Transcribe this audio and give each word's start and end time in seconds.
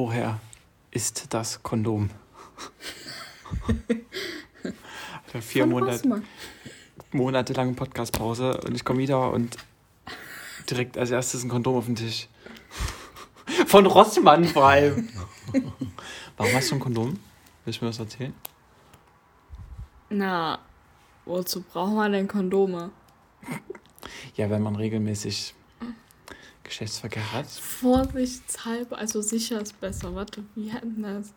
woher 0.00 0.40
ist 0.92 1.34
das 1.34 1.62
Kondom? 1.62 2.08
Alter, 5.26 5.42
vier 5.42 5.66
Monate, 5.66 6.22
monatelange 7.12 7.74
Podcastpause 7.74 8.62
und 8.62 8.74
ich 8.74 8.82
komme 8.82 9.00
wieder 9.00 9.30
und 9.30 9.58
direkt 10.70 10.96
als 10.96 11.10
erstes 11.10 11.44
ein 11.44 11.50
Kondom 11.50 11.76
auf 11.76 11.84
den 11.84 11.96
Tisch. 11.96 12.28
Von 13.66 13.84
Rossmann 13.84 14.46
vor 14.46 14.68
allem. 14.68 15.06
Warum 16.38 16.54
hast 16.54 16.70
du 16.70 16.76
ein 16.76 16.80
Kondom? 16.80 17.18
Willst 17.66 17.82
du 17.82 17.84
mir 17.84 17.90
das 17.90 17.98
erzählen? 17.98 18.32
Na, 20.08 20.60
wozu 21.26 21.60
braucht 21.60 21.92
man 21.92 22.12
denn 22.12 22.26
Kondome? 22.26 22.90
Ja, 24.34 24.48
wenn 24.48 24.62
man 24.62 24.76
regelmäßig 24.76 25.54
Geschlechtsverkehr 26.70 27.32
hat. 27.32 27.46
Vorsichtshalber, 27.48 28.96
also 28.96 29.20
sicher 29.22 29.60
ist 29.60 29.78
besser. 29.80 30.14
Warte, 30.14 30.44
wie 30.54 30.72
hat 30.72 30.84
denn 30.84 31.02
das? 31.02 31.32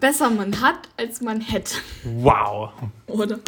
Besser 0.00 0.30
man 0.30 0.60
hat, 0.60 0.88
als 0.96 1.20
man 1.20 1.40
hätte, 1.40 1.74
Wow. 2.04 2.70
oder? 3.08 3.40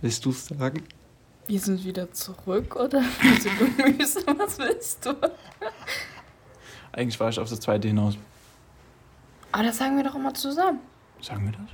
Willst 0.00 0.24
du 0.24 0.30
es 0.30 0.46
sagen? 0.46 0.82
Wir 1.46 1.58
sind 1.60 1.84
wieder 1.84 2.10
zurück, 2.12 2.76
oder? 2.76 3.02
Also 3.22 3.48
Gemüse, 3.58 4.20
was 4.38 4.58
willst 4.58 5.04
du? 5.06 5.14
Eigentlich 6.92 7.18
war 7.18 7.30
ich 7.30 7.38
auf 7.38 7.48
das 7.48 7.60
zweite 7.60 7.88
hinaus. 7.88 8.16
Aber 9.52 9.62
das 9.62 9.78
sagen 9.78 9.96
wir 9.96 10.04
doch 10.04 10.14
immer 10.14 10.34
zusammen. 10.34 10.80
Sagen 11.20 11.44
wir 11.44 11.52
das? 11.52 11.70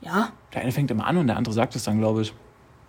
Ja, 0.00 0.32
Der 0.52 0.62
eine 0.62 0.72
fängt 0.72 0.90
immer 0.90 1.06
an 1.06 1.16
und 1.16 1.28
der 1.28 1.36
andere 1.36 1.54
sagt 1.54 1.76
es 1.76 1.84
dann, 1.84 1.98
glaube 1.98 2.22
ich. 2.22 2.34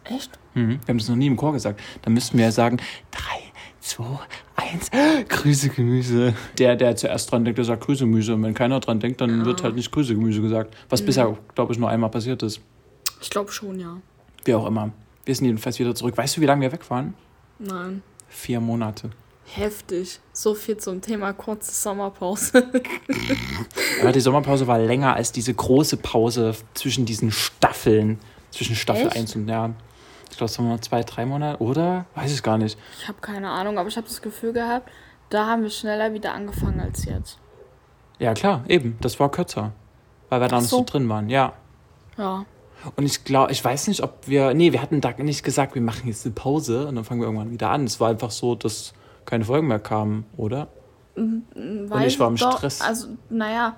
echt? 0.06 0.40
Mhm. 0.56 0.80
Wir 0.86 0.88
haben 0.88 0.98
das 0.98 1.10
noch 1.10 1.16
nie 1.16 1.28
im 1.28 1.38
Chor 1.38 1.54
gesagt. 1.54 1.80
Dann 2.02 2.14
müssten 2.14 2.38
wir 2.38 2.46
ja 2.46 2.52
sagen, 2.52 2.78
drei, 3.12 3.40
zwei, 3.80 4.20
eins, 4.56 4.90
Grüße 5.30 5.70
Gemüse. 5.70 6.34
Der, 6.58 6.76
der 6.76 6.96
zuerst 6.96 7.32
dran 7.32 7.46
denkt, 7.46 7.60
der 7.60 7.66
sagt 7.66 7.84
Grüße 7.84 8.06
Gemüse. 8.06 8.34
Und 8.34 8.42
wenn 8.44 8.54
keiner 8.56 8.80
dran 8.80 9.00
denkt, 9.00 9.22
dann 9.22 9.46
wird 9.46 9.64
halt 9.64 9.76
nicht 9.76 9.92
Grüße 9.92 10.16
Gemüse 10.16 10.42
gesagt. 10.42 10.76
Was 10.90 11.04
bisher, 11.06 11.38
glaube 11.54 11.74
ich, 11.74 11.80
nur 11.80 11.90
einmal 11.90 12.10
passiert 12.10 12.42
ist. 12.42 12.62
Ich 13.22 13.30
glaube 13.30 13.52
schon, 13.52 13.80
ja. 13.80 13.98
Wie 14.46 14.56
auch 14.56 14.66
immer. 14.66 14.92
Wir 15.26 15.36
sind 15.36 15.46
jedenfalls 15.46 15.78
wieder 15.80 15.94
zurück. 15.94 16.18
Weißt 16.18 16.36
du, 16.38 16.42
wie 16.42 16.46
lange 16.48 16.62
wir 16.62 16.72
weg 16.72 16.90
waren? 16.90 17.14
Nein. 17.60 18.02
Vier 18.28 18.60
Monate. 18.60 19.12
Heftig. 19.46 20.20
So 20.32 20.56
viel 20.56 20.78
zum 20.78 21.02
Thema 21.02 21.34
kurze 21.34 21.72
Sommerpause. 21.72 22.70
Aber 24.02 24.12
die 24.12 24.20
Sommerpause 24.20 24.68
war 24.68 24.80
länger 24.80 25.16
als 25.16 25.32
diese 25.32 25.54
große 25.54 25.98
Pause 25.98 26.56
zwischen 26.74 27.06
diesen 27.06 27.32
Staffeln. 27.32 28.20
Zwischen 28.52 28.76
Staffel 28.76 29.08
Echt? 29.08 29.18
1 29.18 29.36
und 29.36 29.48
ja. 29.50 29.72
Ich 30.30 30.38
glaube, 30.38 30.50
es 30.50 30.58
waren 30.58 30.68
nur 30.68 30.82
zwei, 30.82 31.04
drei 31.04 31.26
Monate, 31.26 31.62
oder? 31.62 32.06
Weiß 32.16 32.34
ich 32.34 32.42
gar 32.42 32.58
nicht. 32.58 32.78
Ich 33.00 33.08
habe 33.08 33.20
keine 33.22 33.50
Ahnung, 33.50 33.78
aber 33.78 33.90
ich 33.90 33.98
habe 33.98 34.08
das 34.08 34.22
Gefühl 34.22 34.54
gehabt, 34.54 34.90
da 35.30 35.48
haben 35.48 35.64
wir 35.64 35.70
schneller 35.70 36.14
wieder 36.14 36.34
angefangen 36.34 36.80
als 36.80 37.06
jetzt. 37.06 37.38
Ja, 38.20 38.34
klar, 38.34 38.64
eben. 38.68 38.98
Das 39.02 39.20
war 39.20 39.30
kürzer. 39.30 39.74
Weil 40.30 40.42
wir 40.42 40.48
da 40.48 40.58
Ach 40.58 40.62
noch 40.62 40.68
so 40.68 40.78
so. 40.78 40.84
drin 40.86 41.08
waren, 41.10 41.30
ja. 41.30 41.54
Ja. 42.18 42.46
Und 42.96 43.06
ich 43.06 43.24
glaube, 43.24 43.52
ich 43.52 43.64
weiß 43.64 43.88
nicht, 43.88 44.02
ob 44.02 44.28
wir. 44.28 44.54
Nee, 44.54 44.72
wir 44.72 44.82
hatten 44.82 45.02
da 45.02 45.12
nicht 45.18 45.44
gesagt, 45.44 45.76
wir 45.76 45.82
machen 45.82 46.08
jetzt 46.08 46.26
eine 46.26 46.34
Pause 46.34 46.88
und 46.88 46.96
dann 46.96 47.04
fangen 47.04 47.22
wir 47.22 47.26
irgendwann 47.28 47.52
wieder 47.52 47.70
an. 47.70 47.86
Es 47.86 48.00
war 48.00 48.10
einfach 48.10 48.32
so, 48.32 48.56
dass 48.56 48.94
keine 49.26 49.46
Folgen 49.46 49.68
mehr 49.68 49.80
kamen, 49.80 50.26
oder? 50.38 50.68
Weiß 51.16 52.14
ich 52.14 52.20
war 52.20 52.30
im 52.30 52.36
doch, 52.36 52.58
Stress. 52.58 52.82
Also, 52.82 53.10
naja, 53.30 53.76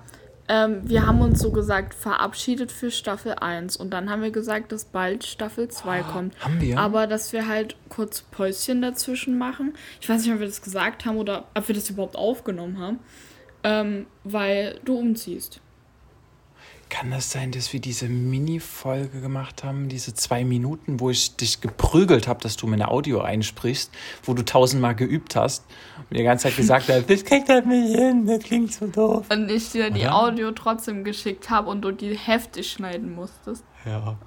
ähm, 0.48 0.82
wir 0.84 1.06
haben 1.06 1.20
uns 1.20 1.40
so 1.40 1.50
gesagt, 1.50 1.92
verabschiedet 1.92 2.70
für 2.70 2.90
Staffel 2.90 3.34
1 3.34 3.76
und 3.76 3.90
dann 3.90 4.10
haben 4.10 4.22
wir 4.22 4.30
gesagt, 4.30 4.70
dass 4.72 4.84
bald 4.84 5.24
Staffel 5.24 5.68
2 5.68 6.02
kommt. 6.02 6.34
Ah, 6.40 6.44
haben 6.44 6.60
wir? 6.60 6.78
Aber 6.78 7.06
dass 7.06 7.32
wir 7.32 7.48
halt 7.48 7.76
kurz 7.88 8.22
Päuschen 8.22 8.80
dazwischen 8.80 9.38
machen. 9.38 9.74
Ich 10.00 10.08
weiß 10.08 10.22
nicht, 10.22 10.32
ob 10.32 10.38
wir 10.38 10.46
das 10.46 10.62
gesagt 10.62 11.04
haben 11.04 11.16
oder 11.16 11.46
ob 11.54 11.66
wir 11.66 11.74
das 11.74 11.90
überhaupt 11.90 12.16
aufgenommen 12.16 12.78
haben. 12.78 13.00
Ähm, 13.64 14.06
weil 14.22 14.78
du 14.84 14.96
umziehst. 14.96 15.60
Kann 16.88 17.10
das 17.10 17.32
sein, 17.32 17.50
dass 17.50 17.72
wir 17.72 17.80
diese 17.80 18.08
Mini-Folge 18.08 19.20
gemacht 19.20 19.64
haben, 19.64 19.88
diese 19.88 20.14
zwei 20.14 20.44
Minuten, 20.44 21.00
wo 21.00 21.10
ich 21.10 21.36
dich 21.36 21.60
geprügelt 21.60 22.28
habe, 22.28 22.40
dass 22.40 22.56
du 22.56 22.68
meine 22.68 22.88
Audio 22.88 23.20
einsprichst, 23.20 23.90
wo 24.22 24.34
du 24.34 24.44
tausendmal 24.44 24.94
geübt 24.94 25.34
hast 25.34 25.64
und 26.08 26.16
die 26.16 26.22
ganze 26.22 26.44
Zeit 26.44 26.56
gesagt 26.56 26.88
hast, 26.88 27.10
das 27.10 27.24
kriegt 27.24 27.48
er 27.48 27.62
nicht 27.62 27.96
hin, 27.96 28.26
das 28.26 28.44
klingt 28.44 28.72
so 28.72 28.86
doof. 28.86 29.26
Und 29.30 29.50
ich 29.50 29.72
dir 29.72 29.90
die? 29.90 30.06
Audio 30.06 30.52
trotzdem 30.52 31.02
geschickt 31.02 31.50
habe 31.50 31.68
und 31.70 31.82
du 31.82 31.90
die 31.90 32.16
heftig 32.16 32.70
schneiden 32.70 33.14
musstest. 33.14 33.64
Ja. 33.86 34.18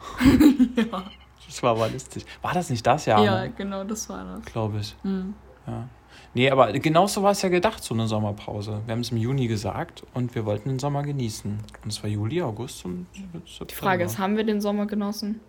Das 1.46 1.64
war 1.64 1.72
aber 1.72 1.90
lustig. 1.90 2.26
War 2.42 2.54
das 2.54 2.70
nicht 2.70 2.86
das? 2.86 3.06
Ja, 3.06 3.20
ne? 3.20 3.52
genau, 3.58 3.84
das 3.84 4.08
war 4.08 4.24
das. 4.24 4.46
Glaube 4.46 4.80
ich. 4.80 4.96
Mhm. 5.04 5.34
Ja. 5.68 5.90
Nee, 6.36 6.50
aber 6.52 6.72
genau 6.74 7.08
so 7.08 7.24
war 7.24 7.32
es 7.32 7.42
ja 7.42 7.50
gedacht, 7.50 7.84
so 7.84 7.94
eine 7.96 8.08
Sommerpause. 8.08 8.82
Wir 8.86 8.92
haben 8.94 9.02
es 9.02 9.12
im 9.12 9.18
Juni 9.18 9.48
gesagt 9.48 10.04
und 10.14 10.36
wir 10.36 10.46
wollten 10.46 10.70
den 10.70 10.80
Sommer 10.80 11.02
genießen. 11.04 11.58
Und 11.84 11.90
es 11.92 12.02
war 12.04 12.10
Juli, 12.10 12.42
August 12.42 12.86
und 12.86 13.08
September. 13.46 13.66
Die 13.70 13.76
Frage 13.76 14.04
ist, 14.04 14.20
haben 14.20 14.38
wir 14.38 14.44
den 14.44 14.62
Sommer 14.62 14.86
genossen? 14.86 15.40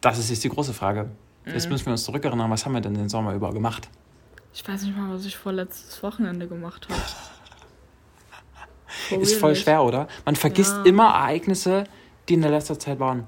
Das 0.00 0.18
ist 0.18 0.30
jetzt 0.30 0.42
die 0.44 0.48
große 0.48 0.74
Frage. 0.74 1.10
Jetzt 1.44 1.70
müssen 1.70 1.86
wir 1.86 1.92
uns 1.92 2.02
zurückerinnern, 2.02 2.50
was 2.50 2.66
haben 2.66 2.72
wir 2.74 2.80
denn 2.80 2.94
den 2.94 3.08
Sommer 3.08 3.32
über 3.34 3.52
gemacht? 3.52 3.88
Ich 4.52 4.66
weiß 4.66 4.82
nicht 4.82 4.96
mal, 4.96 5.14
was 5.14 5.24
ich 5.26 5.36
vorletztes 5.36 6.02
Wochenende 6.02 6.48
gemacht 6.48 6.88
habe. 6.90 7.00
Ist 9.22 9.34
voll 9.36 9.50
nicht. 9.52 9.62
schwer, 9.62 9.84
oder? 9.84 10.08
Man 10.24 10.34
vergisst 10.36 10.72
Ja. 10.78 10.82
immer 10.84 11.08
Ereignisse, 11.10 11.84
die 12.28 12.34
in 12.34 12.42
der 12.42 12.50
letzter 12.50 12.78
Zeit 12.78 12.98
waren. 12.98 13.20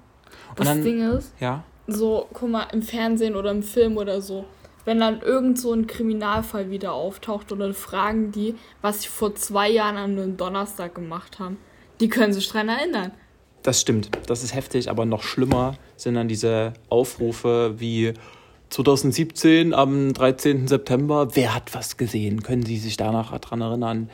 Und 0.51 0.59
Das 0.59 0.67
dann, 0.67 0.83
Ding 0.83 1.01
ist, 1.13 1.33
ja, 1.39 1.63
so, 1.87 2.27
guck 2.33 2.51
mal, 2.51 2.65
im 2.73 2.83
Fernsehen 2.83 3.37
oder 3.37 3.51
im 3.51 3.63
Film 3.63 3.97
oder 3.97 4.21
so, 4.21 4.45
wenn 4.89 5.01
dann 5.01 5.21
irgend 5.21 5.61
so 5.61 5.75
ein 5.75 5.87
Kriminalfall 5.87 6.71
wieder 6.71 6.95
auftaucht 6.95 7.53
oder 7.53 7.75
fragen 7.75 8.33
die, 8.33 8.55
was 8.81 9.03
sie 9.03 9.09
vor 9.09 9.35
zwei 9.35 9.69
Jahren 9.69 9.99
an 9.99 10.13
einem 10.13 10.39
Donnerstag 10.39 10.95
gemacht 10.95 11.39
haben, 11.39 11.59
die 12.01 12.09
können 12.09 12.33
sich 12.33 12.49
dran 12.49 12.71
erinnern. 12.71 13.13
das 13.63 13.83
stimmt. 13.83 14.09
Das 14.29 14.43
ist 14.43 14.55
heftig, 14.55 14.89
aber 14.89 15.05
noch 15.05 15.23
schlimmer 15.23 15.75
sind 15.97 16.15
dann 16.15 16.27
diese 16.27 16.73
Aufrufe 16.89 17.75
wie 17.77 18.15
2017 18.71 19.75
am 19.75 20.15
13. 20.15 20.67
September. 20.67 21.37
Wer 21.37 21.55
hat 21.55 21.75
was 21.75 21.99
gesehen? 21.99 22.43
Können 22.43 22.65
Sie 22.65 22.79
sich 22.79 22.97
danach 22.97 23.37
daran 23.39 23.61
erinnern? 23.61 24.09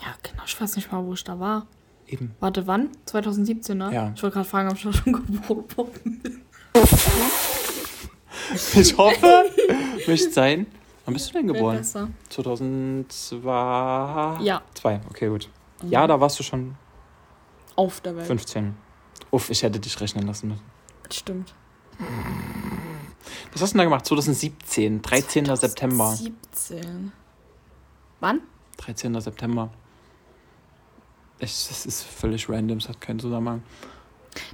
Ja, 0.00 0.12
genau, 0.24 0.42
ich 0.44 0.60
weiß 0.60 0.74
nicht 0.74 0.90
mal, 0.90 1.06
wo 1.06 1.12
ich 1.12 1.22
da 1.22 1.38
war. 1.38 1.68
Eben. 2.08 2.34
Warte, 2.40 2.66
wann? 2.66 2.88
2017, 3.04 3.78
ne? 3.78 3.94
Ja. 3.94 4.12
Ich 4.16 4.22
wollte 4.24 4.34
gerade 4.34 4.48
fragen, 4.48 4.70
ob 4.70 4.76
ich 4.76 4.82
da 4.82 4.92
schon 4.92 5.12
geboren 5.12 5.88
bin. 6.02 6.42
Ich 8.74 8.96
hoffe, 8.96 9.50
möchte 10.06 10.30
sein. 10.30 10.66
Wann 11.04 11.14
bist 11.14 11.30
du 11.30 11.34
denn 11.34 11.46
geboren? 11.46 11.78
besser. 11.78 12.08
2002? 12.28 14.38
Ja. 14.42 14.62
Zwei, 14.74 15.00
okay, 15.08 15.28
gut. 15.28 15.48
Ja, 15.88 16.06
da 16.06 16.20
warst 16.20 16.38
du 16.38 16.42
schon 16.42 16.74
Auf 17.76 18.00
der 18.00 18.16
Welt. 18.16 18.26
15. 18.26 18.74
Uff, 19.30 19.50
ich 19.50 19.62
hätte 19.62 19.80
dich 19.80 19.98
rechnen 20.00 20.26
lassen 20.26 20.48
müssen. 20.48 20.62
Stimmt. 21.10 21.54
Was 23.52 23.62
hast 23.62 23.72
du 23.72 23.74
denn 23.74 23.78
da 23.78 23.84
gemacht? 23.84 24.06
2017, 24.06 25.02
13. 25.02 25.56
September. 25.56 26.14
17. 26.14 27.12
Wann? 28.20 28.40
13. 28.78 29.20
September. 29.20 29.70
Ich, 31.38 31.68
das 31.68 31.86
ist 31.86 32.02
völlig 32.02 32.48
random, 32.48 32.78
es 32.78 32.88
hat 32.88 33.00
keinen 33.00 33.18
Zusammenhang. 33.18 33.62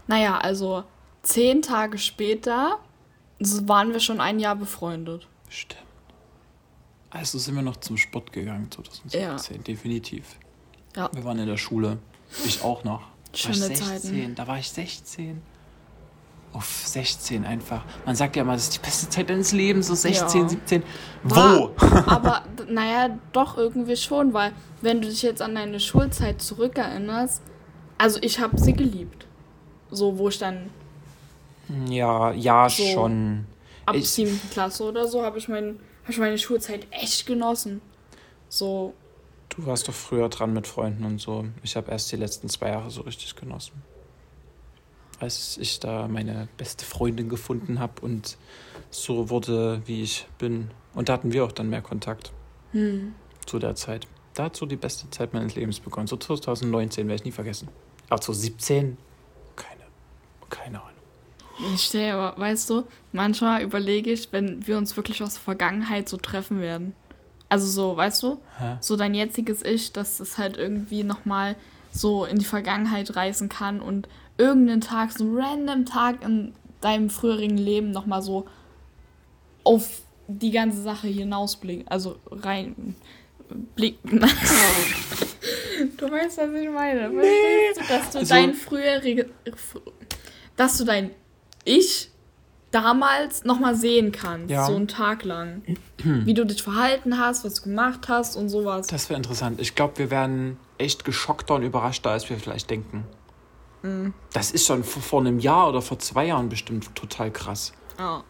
Naja, 0.07 0.39
also 0.39 0.85
zehn 1.23 1.63
Tage 1.63 1.99
später 1.99 2.79
waren 3.41 3.93
wir 3.93 4.01
schon 4.01 4.21
ein 4.21 4.39
Jahr 4.39 4.57
befreundet. 4.57 5.27
Stimmt. 5.49 5.83
Also 7.11 7.39
sind 7.39 7.55
wir 7.55 7.63
noch 7.63 7.77
zum 7.77 7.97
Sport 7.97 8.33
gegangen, 8.33 8.71
2017, 8.71 9.63
definitiv. 9.65 10.37
Ja. 10.97 11.09
Wir 11.13 11.25
waren 11.25 11.39
in 11.39 11.47
der 11.47 11.57
Schule. 11.57 11.99
Ich 12.45 12.63
auch 12.63 12.85
noch. 12.85 13.01
Da 13.01 13.07
war 13.07 13.35
ich 13.35 13.41
Schöne 13.41 13.55
16. 13.77 13.87
Zeiten. 13.87 14.35
Da 14.35 14.47
war 14.47 14.59
ich 14.59 14.69
16. 14.71 15.41
Uff, 16.53 16.87
16 16.87 17.45
einfach. 17.45 17.85
Man 18.07 18.17
sagt 18.17 18.37
ja 18.37 18.43
immer, 18.43 18.55
das 18.55 18.65
ist 18.65 18.77
die 18.77 18.79
beste 18.81 19.09
Zeit 19.11 19.29
deines 19.29 19.53
Lebens, 19.53 19.89
so 19.89 19.95
16, 19.95 20.43
Ja. 20.43 20.49
17. 20.49 20.83
War- 21.23 21.59
Wo? 21.59 21.71
Aber 22.07 22.43
d- 22.59 22.73
naja, 22.73 23.19
doch 23.33 23.59
irgendwie 23.59 23.97
schon, 23.97 24.33
weil 24.33 24.53
wenn 24.81 25.03
du 25.03 25.09
dich 25.09 25.23
jetzt 25.23 25.43
an 25.43 25.55
deine 25.55 25.81
Schulzeit 25.81 26.41
zurückerinnerst, 26.41 27.43
also 27.99 28.19
ich 28.23 28.41
habe 28.41 28.59
sie 28.59 28.73
geliebt. 28.73 29.27
So, 29.91 30.19
wo 30.19 30.29
ich 30.31 30.39
dann 30.39 30.71
Ja, 31.89 32.33
ja, 32.33 32.69
So. 32.69 32.85
schon. 32.85 33.47
ab 33.87 33.95
Ich- 33.95 34.11
siebten 34.11 34.51
Klasse 34.51 34.85
oder 34.85 35.07
so 35.07 35.23
habe 35.23 35.39
ich, 35.39 35.49
mein, 35.49 35.79
hab 36.03 36.11
ich 36.11 36.19
meine 36.19 36.39
Schulzeit 36.39 36.87
echt 36.91 37.27
genossen. 37.27 37.81
So, 38.49 38.95
Du 39.49 39.65
warst 39.65 39.87
doch 39.89 39.95
früher 39.95 40.29
dran 40.29 40.53
mit 40.53 40.67
Freunden 40.67 41.05
und 41.05 41.21
so. 41.21 41.45
Ich 41.63 41.77
habe 41.77 41.91
erst 41.91 42.11
die 42.13 42.17
letzten 42.17 42.49
zwei 42.49 42.69
Jahre 42.71 42.91
so 42.91 43.03
richtig 43.03 43.37
genossen. 43.37 43.81
Als 45.19 45.57
ich 45.57 45.81
da 45.81 46.09
meine 46.09 46.49
beste 46.59 46.85
Freundin 46.85 47.29
gefunden 47.29 47.79
habe 47.79 48.03
und 48.03 48.37
so 48.91 49.31
wurde, 49.31 49.81
wie 49.87 50.03
ich 50.03 50.27
bin. 50.39 50.71
Und 50.95 51.09
da 51.09 51.15
hatten 51.15 51.33
wir 51.33 51.45
auch 51.45 51.53
dann 51.53 51.71
mehr 51.71 51.81
Kontakt 51.81 52.33
hm. 52.73 53.15
zu 53.47 53.59
der 53.59 53.77
Zeit. 53.77 54.07
Da 54.35 54.45
hat 54.45 54.57
so 54.57 54.67
die 54.67 54.77
beste 54.77 55.09
Zeit 55.11 55.33
meines 55.33 55.55
Lebens 55.55 55.81
begonnen. 55.81 56.07
So 56.07 56.17
2019 56.17 57.07
werde 57.09 57.21
ich 57.21 57.25
nie 57.25 57.33
vergessen. 57.33 57.69
Aber 58.11 58.21
2017, 58.21 58.99
keine 60.51 60.83
Ich 61.75 61.83
stehe 61.85 62.15
aber, 62.15 62.39
weißt 62.41 62.69
du, 62.71 62.85
manchmal 63.13 63.63
überlege 63.63 64.13
ich, 64.13 64.33
wenn 64.33 64.67
wir 64.67 64.77
uns 64.77 64.97
wirklich 64.97 65.23
aus 65.23 65.35
der 65.35 65.43
Vergangenheit 65.43 66.09
so 66.09 66.17
treffen 66.17 66.61
werden. 66.61 66.95
Also 67.49 67.67
so, 67.67 67.97
weißt 67.97 68.23
du, 68.25 68.39
Hä? 68.59 68.77
so 68.81 68.97
dein 68.97 69.15
jetziges 69.15 69.63
Ich, 69.65 69.93
dass 69.93 70.21
es 70.21 70.37
halt 70.37 70.57
irgendwie 70.57 71.03
nochmal 71.05 71.57
so 71.93 72.25
in 72.25 72.39
die 72.39 72.45
Vergangenheit 72.45 73.15
reisen 73.17 73.49
kann 73.49 73.81
und 73.81 74.09
irgendeinen 74.37 74.81
Tag, 74.83 75.13
so 75.13 75.25
einen 75.25 75.39
random 75.39 75.87
Tag 75.87 76.23
in 76.25 76.53
deinem 76.81 77.09
früheren 77.09 77.57
Leben 77.57 77.91
nochmal 77.91 78.21
so 78.21 78.47
auf 79.65 80.03
die 80.29 80.51
ganze 80.51 80.83
Sache 80.83 81.07
hinausblicken. 81.09 81.89
Also 81.89 82.19
rein 82.31 82.97
blicken. 83.77 84.21
du 85.97 86.11
weißt, 86.11 86.39
was 86.39 86.51
ich 86.61 86.69
meine. 86.69 87.11
Verstehst 87.13 87.81
du, 87.81 87.95
dass 87.95 88.11
du 88.11 88.19
Also- 88.19 88.35
dein 88.35 88.55
früherige, 88.55 89.31
dass 90.57 90.79
du 90.79 90.85
dein 90.85 91.11
Ich 91.67 92.11
damals 92.71 93.45
nochmal 93.45 93.75
sehen 93.75 94.13
kannst, 94.13 94.51
Ja. 94.51 94.67
so 94.67 94.75
einen 94.77 94.89
Tag 94.89 95.25
lang. 95.25 95.63
Wie 96.03 96.33
du 96.35 96.45
dich 96.47 96.63
verhalten 96.63 97.19
hast, 97.19 97.45
was 97.45 97.55
du 97.55 97.63
gemacht 97.65 98.09
hast 98.09 98.37
und 98.37 98.49
sowas. 98.49 98.87
Das 98.87 99.09
wäre 99.11 99.17
interessant. 99.19 99.61
Ich 99.61 99.75
glaube, 99.75 99.99
wir 99.99 100.11
werden 100.11 100.57
echt 100.79 101.05
geschockter 101.05 101.55
und 101.57 101.63
überraschter, 101.63 102.11
als 102.11 102.29
wir 102.31 102.39
vielleicht 102.39 102.71
denken. 102.71 103.05
Das 104.33 104.51
ist 104.51 104.67
schon 104.67 104.83
vor, 104.83 105.01
vor 105.01 105.21
einem 105.21 105.39
Jahr 105.39 105.69
oder 105.69 105.81
vor 105.81 105.99
zwei 106.01 106.27
Jahren 106.27 106.49
bestimmt 106.49 106.93
total 106.97 107.31
krass. 107.31 107.73
Ja. 107.99 108.25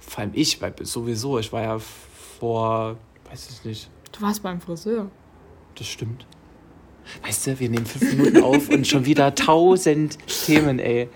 Vor 0.00 0.18
allem 0.20 0.30
ich, 0.34 0.60
weil 0.62 0.74
sowieso, 0.82 1.38
ich 1.38 1.52
war 1.52 1.62
ja 1.62 1.78
vor, 1.78 2.96
weiß 3.30 3.48
ich 3.50 3.64
nicht, 3.64 3.90
Du 4.12 4.22
warst 4.22 4.42
beim 4.42 4.60
Friseur. 4.60 5.10
das 5.76 5.86
stimmt. 5.88 6.24
Weißt 7.22 7.46
du, 7.48 7.60
wir 7.60 7.68
nehmen 7.68 7.84
fünf 7.84 8.14
Minuten 8.14 8.42
auf 8.42 8.70
und 8.70 8.86
schon 8.86 9.04
wieder 9.04 9.34
tausend 9.34 10.16
Themen, 10.26 10.78
ey. 10.78 11.10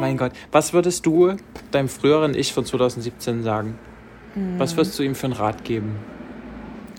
Mein 0.00 0.16
Gott. 0.16 0.32
Was 0.52 0.72
würdest 0.72 1.04
du 1.06 1.36
deinem 1.70 1.88
früheren 1.88 2.34
Ich 2.34 2.52
von 2.52 2.64
2017 2.64 3.42
sagen? 3.42 3.78
Was 4.56 4.76
würdest 4.76 4.98
du 4.98 5.02
ihm 5.02 5.14
für 5.14 5.26
einen 5.26 5.34
Rat 5.34 5.64
geben? 5.64 5.96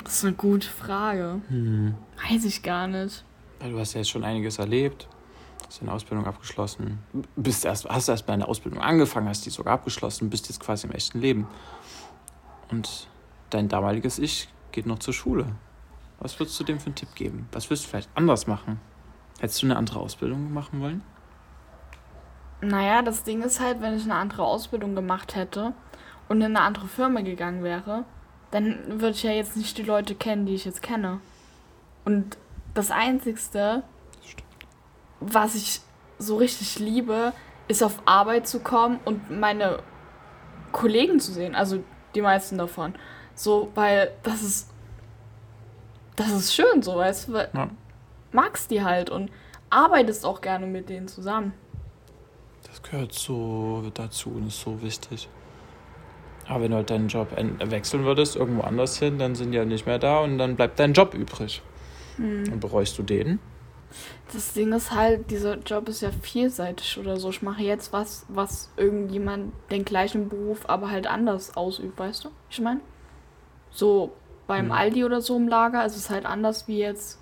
Das 0.03 0.15
ist 0.15 0.25
eine 0.25 0.33
gute 0.33 0.67
Frage. 0.67 1.39
Hm. 1.47 1.95
Weiß 2.29 2.43
ich 2.43 2.63
gar 2.63 2.87
nicht. 2.87 3.23
Weil 3.59 3.71
du 3.71 3.79
hast 3.79 3.93
ja 3.93 3.99
jetzt 3.99 4.09
schon 4.09 4.23
einiges 4.23 4.57
erlebt, 4.57 5.07
hast 5.65 5.81
deine 5.81 5.91
Ausbildung 5.91 6.25
abgeschlossen, 6.25 6.99
bist 7.35 7.65
erst, 7.65 7.87
hast 7.87 8.09
erst 8.09 8.25
bei 8.25 8.33
einer 8.33 8.47
Ausbildung 8.47 8.81
angefangen, 8.81 9.27
hast 9.27 9.45
die 9.45 9.49
sogar 9.49 9.73
abgeschlossen, 9.75 10.29
bist 10.29 10.49
jetzt 10.49 10.59
quasi 10.59 10.87
im 10.87 10.93
echten 10.93 11.19
Leben. 11.19 11.47
Und 12.69 13.07
dein 13.49 13.67
damaliges 13.67 14.19
Ich 14.19 14.49
geht 14.71 14.85
noch 14.85 14.99
zur 14.99 15.13
Schule. 15.13 15.45
Was 16.19 16.39
würdest 16.39 16.59
du 16.59 16.63
dem 16.63 16.79
für 16.79 16.87
einen 16.87 16.95
Tipp 16.95 17.15
geben? 17.15 17.47
Was 17.51 17.69
würdest 17.69 17.85
du 17.85 17.89
vielleicht 17.89 18.09
anders 18.15 18.47
machen? 18.47 18.79
Hättest 19.39 19.61
du 19.61 19.67
eine 19.67 19.77
andere 19.77 19.99
Ausbildung 19.99 20.53
machen 20.53 20.81
wollen? 20.81 21.01
Naja, 22.61 23.01
das 23.01 23.23
Ding 23.23 23.41
ist 23.41 23.59
halt, 23.59 23.81
wenn 23.81 23.95
ich 23.95 24.03
eine 24.03 24.15
andere 24.15 24.43
Ausbildung 24.43 24.95
gemacht 24.95 25.35
hätte 25.35 25.73
und 26.27 26.41
in 26.41 26.55
eine 26.55 26.61
andere 26.61 26.87
Firma 26.87 27.21
gegangen 27.21 27.63
wäre, 27.63 28.03
dann 28.51 28.99
würde 28.99 29.11
ich 29.11 29.23
ja 29.23 29.31
jetzt 29.31 29.55
nicht 29.55 29.77
die 29.77 29.83
Leute 29.83 30.15
kennen, 30.15 30.45
die 30.45 30.55
ich 30.55 30.65
jetzt 30.65 30.81
kenne. 30.81 31.21
Und 32.05 32.37
das 32.73 32.91
Einzigste, 32.91 33.83
was 35.19 35.55
ich 35.55 35.81
so 36.17 36.37
richtig 36.37 36.79
liebe, 36.79 37.33
ist 37.67 37.83
auf 37.83 38.01
Arbeit 38.05 38.47
zu 38.47 38.59
kommen 38.59 38.99
und 39.05 39.29
meine 39.39 39.79
Kollegen 40.71 41.19
zu 41.19 41.31
sehen. 41.31 41.55
Also 41.55 41.83
die 42.15 42.21
meisten 42.21 42.57
davon. 42.57 42.95
So, 43.35 43.71
weil 43.75 44.11
das 44.23 44.41
ist. 44.41 44.69
Das 46.15 46.31
ist 46.31 46.53
schön 46.53 46.81
so, 46.81 46.97
weißt 46.97 47.29
du? 47.29 47.33
Ja. 47.53 47.69
magst 48.33 48.71
die 48.71 48.83
halt 48.83 49.09
und 49.09 49.31
arbeitest 49.69 50.25
auch 50.25 50.41
gerne 50.41 50.67
mit 50.67 50.89
denen 50.89 51.07
zusammen. 51.07 51.53
Das 52.69 52.81
gehört 52.83 53.13
so 53.13 53.83
dazu 53.93 54.29
und 54.29 54.47
ist 54.47 54.61
so 54.61 54.81
wichtig. 54.81 55.27
Aber 56.47 56.63
wenn 56.63 56.71
du 56.71 56.77
halt 56.77 56.89
deinen 56.89 57.07
Job 57.07 57.35
wechseln 57.59 58.05
würdest, 58.05 58.35
irgendwo 58.35 58.61
anders 58.61 58.97
hin, 58.97 59.19
dann 59.19 59.35
sind 59.35 59.51
die 59.51 59.59
halt 59.59 59.67
nicht 59.67 59.85
mehr 59.85 59.99
da 59.99 60.19
und 60.19 60.37
dann 60.37 60.55
bleibt 60.55 60.79
dein 60.79 60.93
Job 60.93 61.13
übrig. 61.13 61.61
Und 62.17 62.59
bereust 62.59 62.97
du 62.97 63.03
den? 63.03 63.39
Das 64.33 64.53
Ding 64.53 64.73
ist 64.73 64.91
halt, 64.91 65.31
dieser 65.31 65.57
Job 65.57 65.87
ist 65.89 66.01
ja 66.01 66.11
vielseitig 66.11 66.97
oder 66.99 67.17
so. 67.17 67.29
Ich 67.29 67.41
mache 67.41 67.63
jetzt 67.63 67.93
was, 67.93 68.25
was 68.27 68.71
irgendjemand 68.77 69.53
den 69.71 69.85
gleichen 69.85 70.27
Beruf, 70.27 70.67
aber 70.67 70.91
halt 70.91 71.07
anders 71.07 71.55
ausübt, 71.55 71.97
weißt 71.97 72.25
du? 72.25 72.29
Ich 72.49 72.59
meine, 72.59 72.81
so 73.71 74.11
beim 74.47 74.65
Hm. 74.65 74.71
Aldi 74.71 75.05
oder 75.05 75.21
so 75.21 75.37
im 75.37 75.47
Lager 75.47 75.85
ist 75.85 75.95
es 75.95 76.09
halt 76.09 76.25
anders 76.25 76.67
wie 76.67 76.79
jetzt 76.79 77.19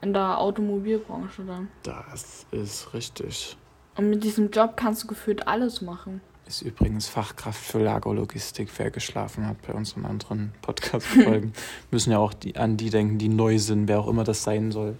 in 0.00 0.12
der 0.12 0.38
Automobilbranche 0.38 1.42
dann. 1.42 1.68
Das 1.82 2.46
ist 2.50 2.94
richtig. 2.94 3.56
Und 3.96 4.10
mit 4.10 4.24
diesem 4.24 4.50
Job 4.50 4.76
kannst 4.76 5.02
du 5.02 5.06
gefühlt 5.06 5.46
alles 5.46 5.82
machen. 5.82 6.20
Ist 6.46 6.62
übrigens 6.62 7.08
Fachkraft 7.08 7.62
für 7.62 7.78
Lagerlogistik, 7.78 8.68
wer 8.76 8.90
geschlafen 8.90 9.46
hat 9.46 9.62
bei 9.62 9.72
unseren 9.72 10.06
anderen 10.06 10.52
Podcast-Folgen. 10.62 11.52
Müssen 11.90 12.10
ja 12.10 12.18
auch 12.18 12.34
die, 12.34 12.56
an 12.56 12.76
die 12.76 12.90
denken, 12.90 13.18
die 13.18 13.28
neu 13.28 13.58
sind, 13.58 13.88
wer 13.88 14.00
auch 14.00 14.08
immer 14.08 14.24
das 14.24 14.42
sein 14.42 14.72
soll. 14.72 14.96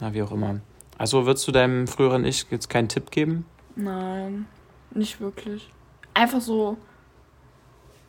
Na, 0.00 0.14
wie 0.14 0.22
auch 0.22 0.32
immer. 0.32 0.60
Also 0.98 1.26
würdest 1.26 1.46
du 1.46 1.52
deinem 1.52 1.86
früheren 1.86 2.24
Ich 2.24 2.46
jetzt 2.50 2.70
keinen 2.70 2.88
Tipp 2.88 3.10
geben? 3.10 3.44
Nein, 3.76 4.46
nicht 4.92 5.20
wirklich. 5.20 5.70
Einfach 6.14 6.40
so, 6.40 6.76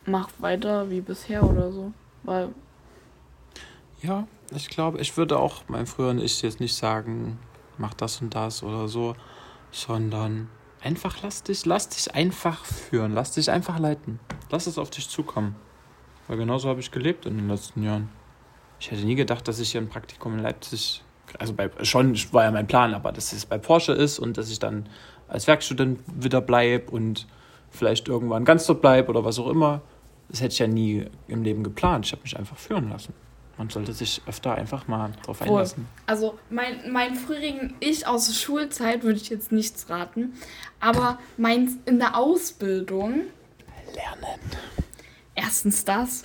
mach 0.06 0.30
weiter 0.38 0.90
wie 0.90 1.00
bisher 1.00 1.42
oder 1.42 1.72
so. 1.72 1.92
Weil, 2.22 2.48
Ja, 4.02 4.26
ich 4.54 4.68
glaube, 4.68 5.00
ich 5.00 5.16
würde 5.16 5.38
auch 5.38 5.68
meinem 5.68 5.86
früheren 5.86 6.18
Ich 6.18 6.42
jetzt 6.42 6.60
nicht 6.60 6.74
sagen, 6.74 7.38
mach 7.78 7.94
das 7.94 8.20
und 8.20 8.34
das 8.34 8.62
oder 8.62 8.88
so, 8.88 9.14
sondern 9.74 10.48
einfach 10.82 11.22
lass 11.22 11.42
dich, 11.42 11.66
lass 11.66 11.88
dich 11.88 12.14
einfach 12.14 12.64
führen, 12.64 13.12
lass 13.12 13.32
dich 13.32 13.50
einfach 13.50 13.78
leiten. 13.78 14.20
Lass 14.50 14.66
es 14.66 14.78
auf 14.78 14.90
dich 14.90 15.08
zukommen. 15.08 15.56
Weil 16.28 16.36
genauso 16.36 16.68
habe 16.68 16.80
ich 16.80 16.90
gelebt 16.90 17.26
in 17.26 17.36
den 17.36 17.48
letzten 17.48 17.82
Jahren. 17.82 18.08
Ich 18.78 18.90
hätte 18.90 19.04
nie 19.04 19.14
gedacht, 19.14 19.46
dass 19.48 19.58
ich 19.58 19.72
hier 19.72 19.80
ein 19.80 19.88
Praktikum 19.88 20.34
in 20.34 20.42
Leipzig, 20.42 21.02
also 21.38 21.52
bei, 21.52 21.70
schon 21.82 22.14
war 22.32 22.44
ja 22.44 22.50
mein 22.50 22.66
Plan, 22.66 22.94
aber 22.94 23.12
dass 23.12 23.32
es 23.32 23.46
bei 23.46 23.58
Porsche 23.58 23.92
ist 23.92 24.18
und 24.18 24.38
dass 24.38 24.50
ich 24.50 24.58
dann 24.58 24.88
als 25.26 25.46
Werkstudent 25.46 26.00
wieder 26.06 26.40
bleibe 26.40 26.90
und 26.90 27.26
vielleicht 27.70 28.08
irgendwann 28.08 28.44
ganz 28.44 28.66
dort 28.66 28.80
bleibe 28.80 29.10
oder 29.10 29.24
was 29.24 29.38
auch 29.38 29.48
immer. 29.48 29.82
Das 30.28 30.40
hätte 30.40 30.52
ich 30.52 30.58
ja 30.58 30.66
nie 30.66 31.06
im 31.28 31.42
Leben 31.42 31.64
geplant. 31.64 32.06
Ich 32.06 32.12
habe 32.12 32.22
mich 32.22 32.38
einfach 32.38 32.56
führen 32.56 32.90
lassen. 32.90 33.12
Man 33.56 33.70
sollte 33.70 33.92
sich 33.92 34.20
öfter 34.26 34.54
einfach 34.54 34.88
mal 34.88 35.12
drauf 35.22 35.40
einlassen. 35.42 35.86
Also 36.06 36.38
mein, 36.50 36.90
mein 36.90 37.14
früheren 37.14 37.74
Ich 37.80 38.06
aus 38.06 38.26
der 38.26 38.34
Schulzeit 38.34 39.02
würde 39.04 39.18
ich 39.18 39.28
jetzt 39.28 39.52
nichts 39.52 39.88
raten. 39.88 40.34
Aber 40.80 41.18
meins 41.36 41.76
in 41.84 41.98
der 41.98 42.16
Ausbildung, 42.16 43.22
Lernen. 43.94 44.40
erstens 45.34 45.84
das. 45.84 46.24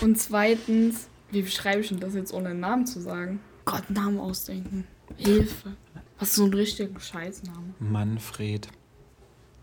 Und 0.00 0.18
zweitens, 0.18 1.08
wie 1.30 1.42
beschreibe 1.42 1.80
ich 1.80 1.88
denn 1.88 2.00
das 2.00 2.14
jetzt 2.14 2.32
ohne 2.32 2.50
einen 2.50 2.60
Namen 2.60 2.86
zu 2.86 3.00
sagen? 3.00 3.40
Gott, 3.64 3.88
Namen 3.90 4.20
ausdenken. 4.20 4.86
Hilfe. 5.16 5.76
Was 6.18 6.30
ist 6.30 6.36
so 6.36 6.44
ein 6.44 6.54
richtiger 6.54 6.98
Scheißname? 7.00 7.74
Manfred. 7.78 8.68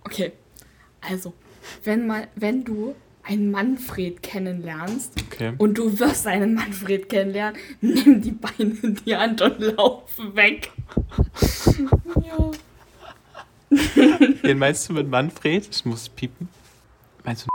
Okay. 0.03 0.33
Also, 1.01 1.33
wenn, 1.83 2.07
mal, 2.07 2.27
wenn 2.35 2.63
du 2.63 2.95
einen 3.23 3.51
Manfred 3.51 4.21
kennenlernst 4.21 5.13
Okay. 5.31 5.53
und 5.57 5.77
du 5.77 5.97
wirst 5.99 6.27
einen 6.27 6.53
Manfred 6.55 7.07
kennenlernen, 7.09 7.59
nimm 7.81 8.21
die 8.21 8.31
Beine 8.31 8.75
in 8.81 8.95
die 9.05 9.15
Hand 9.15 9.41
und 9.41 9.59
lauf 9.59 10.03
weg. 10.33 10.71
ja. 12.21 12.51
Wen 14.43 14.57
meinst 14.59 14.89
du 14.89 14.93
mit 14.93 15.07
Manfred? 15.09 15.67
Ich 15.71 15.85
muss 15.85 16.09
piepen. 16.09 16.47
Meinst 17.23 17.45
du 17.45 17.49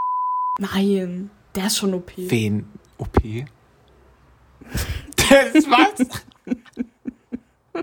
Nein, 0.61 1.29
der 1.55 1.67
ist 1.67 1.77
schon 1.77 1.93
OP. 1.93 2.11
wen? 2.17 2.65
OP? 2.97 3.17
Das 5.15 5.49
ist 5.55 5.69
was? 5.69 6.23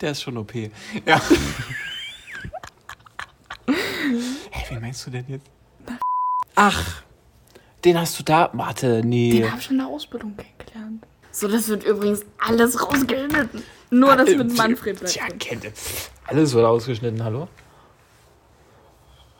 Der 0.00 0.10
ist 0.12 0.22
schon 0.22 0.36
OP. 0.36 0.54
Ja. 0.54 1.20
Hey, 4.66 4.76
wen 4.76 4.80
meinst 4.82 5.06
du 5.06 5.10
denn 5.10 5.24
jetzt? 5.28 5.46
Ach, 6.54 7.02
den 7.84 7.98
hast 7.98 8.18
du 8.18 8.22
da. 8.22 8.50
Warte, 8.52 9.02
nee. 9.04 9.32
Den 9.40 9.50
habe 9.50 9.60
ich 9.60 9.70
in 9.70 9.78
der 9.78 9.86
Ausbildung 9.88 10.34
kennengelernt. 10.36 11.04
So, 11.30 11.48
das 11.48 11.68
wird 11.68 11.84
übrigens 11.84 12.24
alles 12.38 12.80
rausgeschnitten. 12.80 13.62
Nur 13.90 14.16
das 14.16 14.30
mit 14.30 14.56
Manfred 14.56 14.98
bleibt. 15.00 15.12
Tja, 15.12 15.24
kennt. 15.38 15.66
Alles 16.26 16.54
wird 16.54 16.64
ausgeschnitten, 16.64 17.22
hallo? 17.22 17.48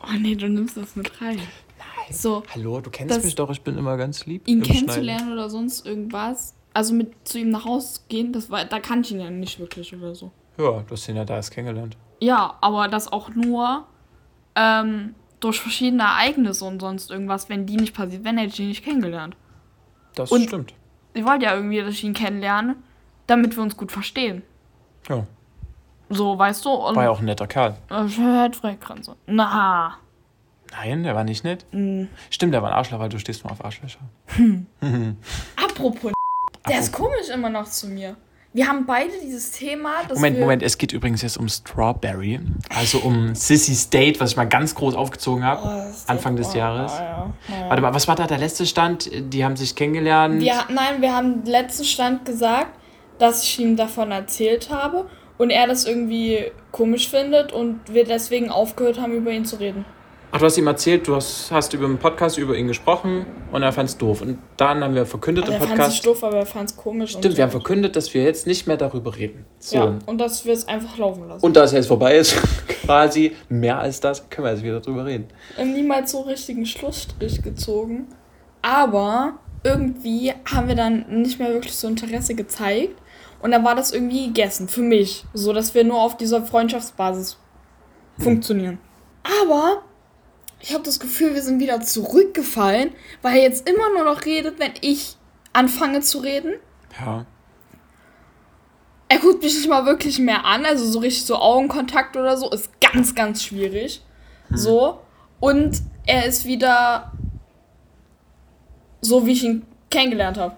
Oh 0.03 0.11
nee, 0.19 0.35
du 0.35 0.47
nimmst 0.47 0.77
das 0.77 0.95
mit 0.95 1.09
rein. 1.21 1.37
Nein. 1.37 2.13
So, 2.15 2.43
Hallo, 2.53 2.79
du 2.81 2.89
kennst 2.91 3.15
Das- 3.15 3.23
mich 3.23 3.33
doch, 3.35 3.49
ich 3.49 3.61
bin 3.61 3.77
immer 3.77 3.97
ganz 3.97 4.25
lieb. 4.25 4.47
ihn 4.47 4.61
kennenzulernen 4.61 5.31
oder 5.33 5.49
sonst 5.49 5.85
irgendwas. 5.87 6.53
Also 6.73 6.93
mit 6.93 7.13
zu 7.27 7.39
ihm 7.39 7.49
nach 7.49 7.65
Hause 7.65 8.01
gehen, 8.09 8.33
das 8.33 8.51
war, 8.51 8.65
da 8.65 8.79
kann 8.79 9.01
ich 9.01 9.11
ihn 9.11 9.21
ja 9.21 9.29
nicht 9.31 9.59
wirklich 9.59 9.95
oder 9.95 10.13
so. 10.13 10.31
Ja, 10.57 10.81
du 10.81 10.91
hast 10.91 11.07
ihn 11.09 11.15
ja 11.15 11.25
da 11.25 11.35
erst 11.35 11.51
kennengelernt. 11.51 11.97
Ja, 12.19 12.57
aber 12.61 12.87
das 12.89 13.11
auch 13.11 13.29
nur 13.29 13.85
ähm, 14.55 15.15
durch 15.39 15.59
verschiedene 15.59 16.03
Ereignisse 16.03 16.65
und 16.65 16.79
sonst 16.79 17.11
irgendwas, 17.11 17.49
wenn 17.49 17.65
die 17.65 17.75
nicht 17.77 17.93
passiert, 17.95 18.23
wenn 18.23 18.37
hätte 18.37 18.53
ich 18.53 18.59
ihn 18.59 18.67
nicht 18.69 18.83
kennengelernt. 18.83 19.35
Das 20.15 20.31
Und- 20.31 20.43
stimmt. 20.47 20.73
Ich 21.13 21.23
wollte 21.25 21.45
ja 21.45 21.55
irgendwie, 21.55 21.79
dass 21.81 21.93
ich 21.93 22.03
ihn 22.03 22.13
kennenlerne, 22.13 22.75
damit 23.27 23.55
wir 23.55 23.63
uns 23.63 23.77
gut 23.77 23.91
verstehen. 23.91 24.43
Ja. 25.07 25.25
So, 26.09 26.37
weißt 26.37 26.65
du? 26.65 26.69
Und 26.71 26.95
War 26.95 27.03
ja 27.05 27.09
auch 27.09 27.19
ein 27.19 27.25
netter 27.25 27.47
Kerl. 27.47 27.77
äh, 27.89 27.93
halt. 27.93 28.59
Na. 29.27 29.97
Nein, 30.71 31.03
der 31.03 31.15
war 31.15 31.23
nicht 31.23 31.43
nett. 31.45 31.65
Mhm. 31.71 32.09
Stimmt, 32.29 32.53
der 32.53 32.61
war 32.61 32.71
ein 32.71 32.75
Arschloch, 32.75 32.99
weil 32.99 33.07
du 33.09 33.17
stehst 33.17 33.43
nur 33.43 33.51
auf 33.53 33.63
Arschlöcher. 33.63 33.99
Apropos, 35.55 36.11
der 36.67 36.79
ist 36.79 36.91
komisch 36.91 37.29
immer 37.33 37.49
noch 37.49 37.65
zu 37.65 37.87
mir. 37.87 38.15
Wir 38.55 38.69
haben 38.69 38.85
beide 38.85 39.11
dieses 39.21 39.51
Thema, 39.51 40.03
Moment, 40.13 40.39
Moment, 40.39 40.63
es 40.63 40.77
geht 40.77 40.93
übrigens 40.93 41.21
jetzt 41.21 41.35
um 41.35 41.49
Strawberry. 41.49 42.39
Also 42.73 42.99
um 42.99 43.35
Sissy's 43.35 43.89
Date, 43.89 44.21
was 44.21 44.31
ich 44.31 44.37
mal 44.37 44.47
ganz 44.47 44.73
groß 44.75 44.95
aufgezogen 44.95 45.43
habe. 45.43 45.61
Oh, 45.65 45.93
Anfang 46.07 46.37
des 46.37 46.53
oh, 46.53 46.57
Jahres. 46.57 46.93
Ja, 46.93 47.03
ja, 47.03 47.33
ja. 47.49 47.67
Warte 47.69 47.81
mal, 47.81 47.93
was 47.93 48.07
war 48.07 48.15
da 48.15 48.27
der 48.27 48.37
letzte 48.37 48.65
Stand? 48.65 49.11
Die 49.13 49.43
haben 49.43 49.57
sich 49.57 49.75
kennengelernt. 49.75 50.39
Wir, 50.39 50.53
nein, 50.69 51.01
wir 51.01 51.13
haben 51.13 51.43
letzten 51.43 51.83
Stand 51.83 52.23
gesagt, 52.23 52.69
dass 53.19 53.43
ich 53.43 53.59
ihm 53.59 53.75
davon 53.75 54.11
erzählt 54.11 54.69
habe 54.69 55.09
und 55.37 55.49
er 55.49 55.67
das 55.67 55.85
irgendwie 55.85 56.49
komisch 56.71 57.09
findet 57.09 57.51
und 57.51 57.81
wir 57.93 58.05
deswegen 58.05 58.51
aufgehört 58.51 59.01
haben, 59.01 59.11
über 59.11 59.31
ihn 59.31 59.43
zu 59.43 59.57
reden. 59.57 59.83
Ach, 60.35 60.39
du 60.39 60.47
hast 60.47 60.57
ihm 60.57 60.67
erzählt, 60.67 61.07
du 61.07 61.15
hast, 61.15 61.49
hast 61.49 61.73
über 61.73 61.85
einen 61.85 61.97
Podcast 61.97 62.37
über 62.37 62.57
ihn 62.57 62.67
gesprochen 62.67 63.25
und 63.53 63.63
er 63.63 63.71
fand 63.71 63.87
es 63.87 63.97
doof. 63.97 64.21
Und 64.21 64.37
dann 64.57 64.83
haben 64.83 64.93
wir 64.93 65.05
verkündet 65.05 65.45
Also 65.45 65.55
im 65.55 65.61
er 65.61 65.67
fand 65.69 65.79
es 65.79 65.85
Podcast. 65.85 66.05
doof, 66.05 66.23
aber 66.25 66.39
er 66.39 66.45
fand 66.45 66.71
es 66.71 66.75
komisch. 66.75 67.11
Stimmt, 67.11 67.37
wir 67.37 67.43
haben 67.45 67.51
verkündet, 67.51 67.95
dass 67.95 68.13
wir 68.13 68.21
jetzt 68.21 68.45
nicht 68.45 68.67
mehr 68.67 68.75
darüber 68.75 69.15
reden. 69.15 69.45
So. 69.59 69.77
Ja, 69.77 69.97
und 70.05 70.17
dass 70.17 70.43
wir 70.43 70.51
es 70.51 70.67
einfach 70.67 70.97
laufen 70.97 71.25
lassen. 71.29 71.45
Und 71.45 71.55
da 71.55 71.63
es 71.63 71.71
jetzt 71.71 71.87
vorbei 71.87 72.17
ist, 72.17 72.35
quasi 72.85 73.31
mehr 73.47 73.79
als 73.79 74.01
das, 74.01 74.29
können 74.29 74.47
wir 74.47 74.51
jetzt 74.51 74.63
wieder 74.63 74.81
drüber 74.81 75.05
reden. 75.05 75.29
Niemals 75.57 76.11
so 76.11 76.19
richtigen 76.23 76.65
Schlussstrich 76.65 77.41
gezogen. 77.41 78.07
Aber 78.61 79.39
irgendwie 79.63 80.33
haben 80.53 80.67
wir 80.67 80.75
dann 80.75 81.05
nicht 81.21 81.39
mehr 81.39 81.53
wirklich 81.53 81.77
so 81.77 81.87
Interesse 81.87 82.35
gezeigt. 82.35 83.01
Und 83.41 83.51
dann 83.51 83.63
war 83.63 83.75
das 83.75 83.93
irgendwie 83.93 84.25
gegessen. 84.25 84.67
Für 84.67 84.81
mich. 84.81 85.23
So, 85.33 85.53
dass 85.53 85.73
wir 85.73 85.85
nur 85.85 86.01
auf 86.01 86.17
dieser 86.17 86.41
Freundschaftsbasis 86.41 87.37
funktionieren. 88.19 88.79
Aber 89.41 89.81
ich 90.67 90.73
habe 90.73 90.83
das 90.83 90.99
Gefühl, 90.99 91.35
wir 91.35 91.43
sind 91.43 91.59
wieder 91.59 91.79
zurückgefallen, 91.81 92.89
weil 93.21 93.37
er 93.37 93.43
jetzt 93.43 93.69
immer 93.69 93.87
nur 93.93 94.03
noch 94.03 94.25
redet, 94.25 94.57
wenn 94.57 94.71
ich 94.81 95.15
anfange 95.53 96.01
zu 96.01 96.17
reden. 96.17 96.55
Ja. 96.99 97.27
Er 99.07 99.19
guckt 99.19 99.43
mich 99.43 99.53
nicht 99.55 99.69
mal 99.69 99.85
wirklich 99.85 100.17
mehr 100.17 100.43
an, 100.43 100.65
also 100.65 100.83
so 100.83 100.97
richtig 100.99 101.25
so 101.25 101.35
Augenkontakt 101.35 102.17
oder 102.17 102.35
so 102.35 102.49
ist 102.49 102.71
ganz, 102.81 103.13
ganz 103.13 103.43
schwierig. 103.43 104.03
So. 104.49 105.01
Und 105.39 105.83
er 106.07 106.25
ist 106.25 106.45
wieder 106.45 107.11
so, 109.01 109.27
wie 109.27 109.33
ich 109.33 109.43
ihn 109.43 109.67
kennengelernt 109.91 110.37
habe. 110.37 110.55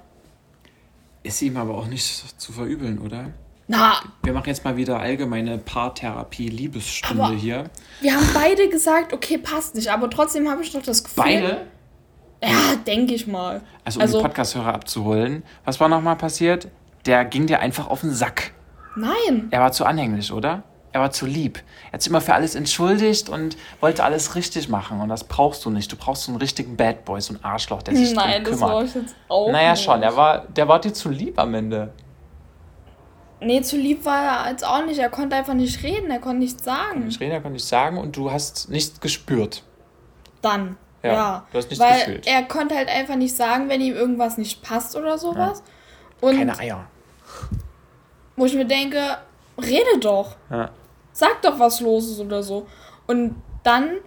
Ist 1.24 1.42
ihm 1.42 1.58
aber 1.58 1.78
auch 1.78 1.88
nicht 1.88 2.40
zu 2.40 2.54
verübeln, 2.54 3.00
oder? 3.00 3.34
Na, 3.70 3.96
Wir 4.24 4.32
machen 4.34 4.48
jetzt 4.48 4.64
mal 4.64 4.78
wieder 4.78 5.00
allgemeine 5.00 5.58
Paartherapie, 5.58 6.48
Liebesstunde 6.48 7.24
Aber- 7.24 7.36
hier. 7.36 7.66
wir 8.02 8.14
haben 8.16 8.30
beide 8.34 8.70
gesagt, 8.70 9.12
okay, 9.14 9.38
passt 9.38 9.76
nicht, 9.76 9.90
aber 9.92 10.10
trotzdem 10.10 10.50
habe 10.50 10.62
ich 10.64 10.74
noch 10.74 10.84
das 10.84 11.04
Gefühl. 11.04 11.24
Beide? 11.24 11.68
Ja, 12.42 12.76
denke 12.86 13.14
ich 13.14 13.28
mal. 13.28 13.62
Also 13.84 14.00
um 14.00 14.06
die 14.08 14.18
Podcast-Hörer 14.22 14.74
abzuholen. 14.74 15.44
Was 15.66 15.80
war 15.80 15.90
nochmal 15.90 16.16
passiert? 16.16 16.68
Der 17.06 17.26
ging 17.26 17.48
dir 17.48 17.60
einfach 17.60 17.88
auf 17.90 18.02
den 18.02 18.14
Sack. 18.14 18.52
nein. 18.96 19.48
Er 19.52 19.60
war 19.62 19.72
zu 19.72 19.86
anhänglich, 19.86 20.32
oder? 20.32 20.64
Er 20.94 21.02
war 21.02 21.12
zu 21.12 21.26
lieb. 21.26 21.62
Er 21.88 21.94
hat 21.94 22.02
sich 22.02 22.10
immer 22.10 22.22
für 22.22 22.34
alles 22.34 22.56
entschuldigt 22.56 23.28
und 23.30 23.58
wollte 23.82 24.04
alles 24.04 24.36
richtig 24.36 24.70
machen. 24.70 25.02
Und 25.02 25.10
das 25.10 25.26
brauchst 25.26 25.66
du 25.66 25.70
nicht. 25.70 25.92
Du 25.92 25.96
brauchst 25.98 26.24
so 26.24 26.32
einen 26.32 26.40
richtigen 26.40 26.78
Bad 26.78 27.06
Boy, 27.06 27.20
so 27.22 27.34
einen 27.34 27.44
Arschloch, 27.44 27.84
der 27.84 27.96
sich 27.96 28.14
Nein, 28.14 28.44
drum 28.44 28.52
das 28.54 28.62
war 28.62 28.70
kümmert. 28.70 28.88
ich 28.88 28.96
jetzt 28.96 29.16
auch. 29.28 29.52
Naja, 29.52 29.72
nicht. 29.72 29.84
schon. 29.84 30.02
Er 30.02 30.16
war, 30.16 30.40
der 30.48 30.68
war 30.68 30.80
dir 30.80 30.94
zu 30.94 31.10
lieb 31.10 31.38
am 31.40 31.54
Ende. 31.54 31.92
Nee, 33.40 33.62
zu 33.62 33.78
lieb 33.78 34.04
war 34.06 34.46
er 34.46 34.52
jetzt 34.52 34.66
auch 34.66 34.84
nicht. 34.86 34.98
Er 35.00 35.10
konnte 35.10 35.36
einfach 35.36 35.54
nicht 35.54 35.84
reden, 35.84 36.10
er 36.10 36.20
konnte 36.20 36.40
nichts 36.40 36.64
sagen. 36.64 37.08
Ich 37.08 37.20
rede, 37.20 37.34
er 37.34 37.42
konnte 37.42 37.58
ich 37.58 37.66
sagen 37.66 37.98
und 37.98 38.16
du 38.18 38.32
hast 38.32 38.70
nichts 38.70 39.00
gespürt. 39.00 39.64
Dann. 40.42 40.78
Ja, 41.04 41.14
Ja. 41.14 41.48
du 41.52 41.58
hast 41.60 41.70
nichts 41.70 41.84
Weil 41.84 42.00
gefühlt. 42.00 42.28
er 42.28 42.44
konnte 42.44 42.76
halt 42.76 42.90
einfach 42.90 43.16
nicht 43.16 43.36
sagen, 43.36 43.70
wenn 43.70 43.80
ihm 43.82 43.94
irgendwas 43.96 44.38
nicht 44.38 44.64
passt 44.64 44.96
oder 44.96 45.18
sowas. 45.20 45.62
Und 46.20 46.38
Keine 46.38 46.58
Eier. 46.58 46.88
wo 48.36 48.46
ich 48.46 48.56
mir 48.56 48.66
denke, 48.66 49.18
rede 49.62 50.00
doch. 50.00 50.36
Ja. 50.50 50.72
Sag 51.14 51.42
doch, 51.44 51.60
was 51.60 51.80
los 51.82 52.08
ist 52.10 52.20
oder 52.20 52.42
so. 52.44 52.68
Und 53.08 53.36
dann 53.64 53.98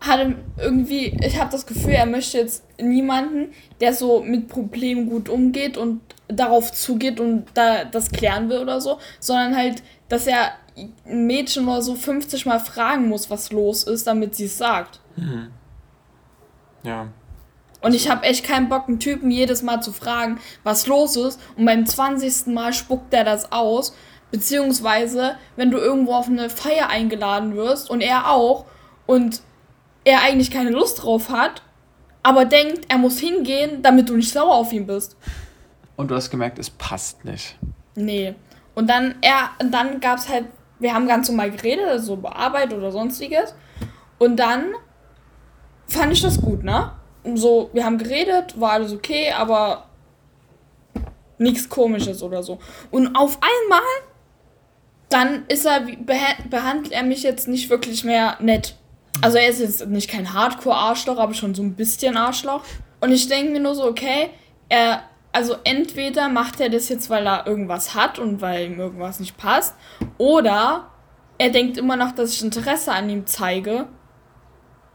hat 0.00 0.18
er 0.18 0.34
irgendwie, 0.58 1.16
ich 1.22 1.38
habe 1.38 1.50
das 1.50 1.66
Gefühl, 1.66 1.92
er 1.92 2.06
möchte 2.06 2.38
jetzt 2.38 2.64
niemanden, 2.80 3.52
der 3.80 3.92
so 3.92 4.20
mit 4.20 4.48
Problemen 4.48 5.08
gut 5.08 5.28
umgeht 5.28 5.76
und 5.76 6.00
darauf 6.28 6.72
zugeht 6.72 7.20
und 7.20 7.46
da 7.54 7.84
das 7.84 8.10
klären 8.10 8.48
will 8.48 8.58
oder 8.58 8.80
so, 8.80 8.98
sondern 9.18 9.56
halt, 9.56 9.82
dass 10.08 10.26
er 10.26 10.52
ein 11.06 11.26
Mädchen 11.26 11.68
oder 11.68 11.82
so 11.82 11.94
50 11.94 12.46
Mal 12.46 12.60
fragen 12.60 13.08
muss, 13.08 13.28
was 13.28 13.52
los 13.52 13.82
ist, 13.82 14.06
damit 14.06 14.34
sie 14.34 14.46
es 14.46 14.56
sagt. 14.56 15.00
Ja. 16.82 17.08
Und 17.82 17.94
ich 17.94 18.10
habe 18.10 18.24
echt 18.24 18.44
keinen 18.44 18.68
Bock, 18.68 18.88
einen 18.88 19.00
Typen 19.00 19.30
jedes 19.30 19.62
Mal 19.62 19.82
zu 19.82 19.92
fragen, 19.92 20.38
was 20.64 20.86
los 20.86 21.16
ist. 21.16 21.40
Und 21.56 21.64
beim 21.64 21.86
20. 21.86 22.46
Mal 22.46 22.72
spuckt 22.72 23.12
er 23.12 23.24
das 23.24 23.52
aus. 23.52 23.94
Beziehungsweise, 24.30 25.36
wenn 25.56 25.70
du 25.70 25.78
irgendwo 25.78 26.12
auf 26.12 26.28
eine 26.28 26.50
Feier 26.50 26.88
eingeladen 26.88 27.56
wirst 27.56 27.90
und 27.90 28.00
er 28.00 28.30
auch 28.30 28.64
und 29.06 29.42
er 30.04 30.22
eigentlich 30.22 30.50
keine 30.50 30.70
Lust 30.70 31.02
drauf 31.02 31.30
hat, 31.30 31.62
aber 32.22 32.44
denkt, 32.44 32.86
er 32.88 32.98
muss 32.98 33.18
hingehen, 33.18 33.82
damit 33.82 34.08
du 34.08 34.16
nicht 34.16 34.32
sauer 34.32 34.54
auf 34.54 34.72
ihn 34.72 34.86
bist. 34.86 35.16
Und 35.96 36.10
du 36.10 36.14
hast 36.14 36.30
gemerkt, 36.30 36.58
es 36.58 36.70
passt 36.70 37.24
nicht. 37.24 37.58
Nee. 37.94 38.34
Und 38.74 38.88
dann, 38.88 39.16
er, 39.20 39.50
und 39.60 39.72
dann 39.72 40.00
gab's 40.00 40.28
halt, 40.28 40.46
wir 40.78 40.94
haben 40.94 41.06
ganz 41.06 41.28
normal 41.28 41.50
geredet, 41.50 41.86
also 41.86 42.06
so 42.06 42.14
über 42.14 42.36
Arbeit 42.36 42.72
oder 42.72 42.90
sonstiges. 42.90 43.54
Und 44.18 44.36
dann 44.36 44.74
fand 45.86 46.12
ich 46.12 46.22
das 46.22 46.40
gut, 46.40 46.62
ne? 46.62 46.92
So, 47.34 47.68
wir 47.72 47.84
haben 47.84 47.98
geredet, 47.98 48.58
war 48.58 48.72
alles 48.72 48.92
okay, 48.92 49.32
aber 49.32 49.86
nichts 51.36 51.68
komisches 51.68 52.22
oder 52.22 52.42
so. 52.42 52.58
Und 52.90 53.14
auf 53.16 53.38
einmal, 53.42 53.80
dann 55.08 55.44
ist 55.48 55.66
er, 55.66 55.80
behandelt 55.80 56.92
er 56.92 57.02
mich 57.02 57.22
jetzt 57.22 57.48
nicht 57.48 57.68
wirklich 57.68 58.04
mehr 58.04 58.36
nett. 58.40 58.76
Also 59.22 59.38
er 59.38 59.48
ist 59.48 59.60
jetzt 59.60 59.86
nicht 59.86 60.10
kein 60.10 60.32
Hardcore-Arschloch, 60.32 61.18
aber 61.18 61.34
schon 61.34 61.54
so 61.54 61.62
ein 61.62 61.74
bisschen 61.74 62.16
Arschloch. 62.16 62.62
Und 63.00 63.12
ich 63.12 63.28
denke 63.28 63.52
mir 63.52 63.60
nur 63.60 63.74
so, 63.74 63.84
okay, 63.84 64.30
er, 64.68 65.02
also 65.32 65.56
entweder 65.64 66.28
macht 66.28 66.60
er 66.60 66.70
das 66.70 66.88
jetzt, 66.88 67.10
weil 67.10 67.26
er 67.26 67.46
irgendwas 67.46 67.94
hat 67.94 68.18
und 68.18 68.40
weil 68.40 68.66
ihm 68.66 68.78
irgendwas 68.78 69.20
nicht 69.20 69.36
passt, 69.36 69.74
oder 70.18 70.90
er 71.38 71.50
denkt 71.50 71.78
immer 71.78 71.96
noch, 71.96 72.12
dass 72.12 72.32
ich 72.32 72.42
Interesse 72.42 72.92
an 72.92 73.08
ihm 73.08 73.26
zeige 73.26 73.88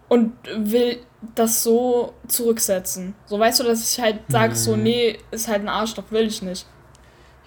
und 0.10 0.34
will 0.56 1.00
das 1.34 1.64
so 1.64 2.14
zurücksetzen. 2.28 3.16
So 3.26 3.40
weißt 3.40 3.60
du, 3.60 3.64
dass 3.64 3.92
ich 3.92 4.00
halt 4.00 4.20
sage, 4.28 4.56
so, 4.56 4.76
nee, 4.76 5.18
ist 5.32 5.48
halt 5.48 5.62
ein 5.62 5.70
Arschloch, 5.70 6.06
will 6.12 6.28
ich 6.28 6.44
nicht. 6.44 6.68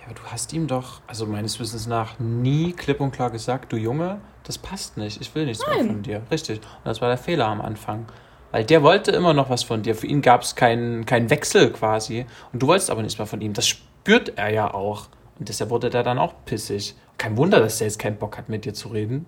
Ja, 0.00 0.06
aber 0.06 0.14
du 0.14 0.22
hast 0.32 0.52
ihm 0.52 0.66
doch, 0.66 1.00
also 1.06 1.26
meines 1.26 1.60
Wissens 1.60 1.86
nach, 1.86 2.18
nie 2.18 2.72
klipp 2.72 3.00
und 3.00 3.12
klar 3.12 3.30
gesagt, 3.30 3.72
du 3.72 3.76
Junge, 3.76 4.20
das 4.48 4.56
passt 4.56 4.96
nicht, 4.96 5.20
ich 5.20 5.34
will 5.34 5.44
nichts 5.44 5.64
mehr 5.66 5.76
Nein. 5.76 5.86
von 5.86 6.02
dir. 6.02 6.22
Richtig. 6.30 6.58
Und 6.58 6.86
das 6.86 7.02
war 7.02 7.08
der 7.08 7.18
Fehler 7.18 7.46
am 7.46 7.60
Anfang. 7.60 8.06
Weil 8.50 8.64
der 8.64 8.82
wollte 8.82 9.10
immer 9.10 9.34
noch 9.34 9.50
was 9.50 9.62
von 9.62 9.82
dir. 9.82 9.94
Für 9.94 10.06
ihn 10.06 10.22
gab 10.22 10.40
es 10.40 10.56
keinen 10.56 11.04
keinen 11.04 11.28
Wechsel 11.28 11.70
quasi. 11.70 12.24
Und 12.52 12.62
du 12.62 12.66
wolltest 12.66 12.90
aber 12.90 13.02
nichts 13.02 13.18
mehr 13.18 13.26
von 13.26 13.42
ihm. 13.42 13.52
Das 13.52 13.68
spürt 13.68 14.38
er 14.38 14.48
ja 14.48 14.72
auch. 14.72 15.08
Und 15.38 15.50
deshalb 15.50 15.68
wurde 15.68 15.90
der 15.90 16.02
dann 16.02 16.18
auch 16.18 16.32
pissig. 16.46 16.94
Kein 17.18 17.36
Wunder, 17.36 17.60
dass 17.60 17.76
der 17.76 17.88
jetzt 17.88 17.98
keinen 17.98 18.16
Bock 18.16 18.38
hat, 18.38 18.48
mit 18.48 18.64
dir 18.64 18.72
zu 18.72 18.88
reden. 18.88 19.26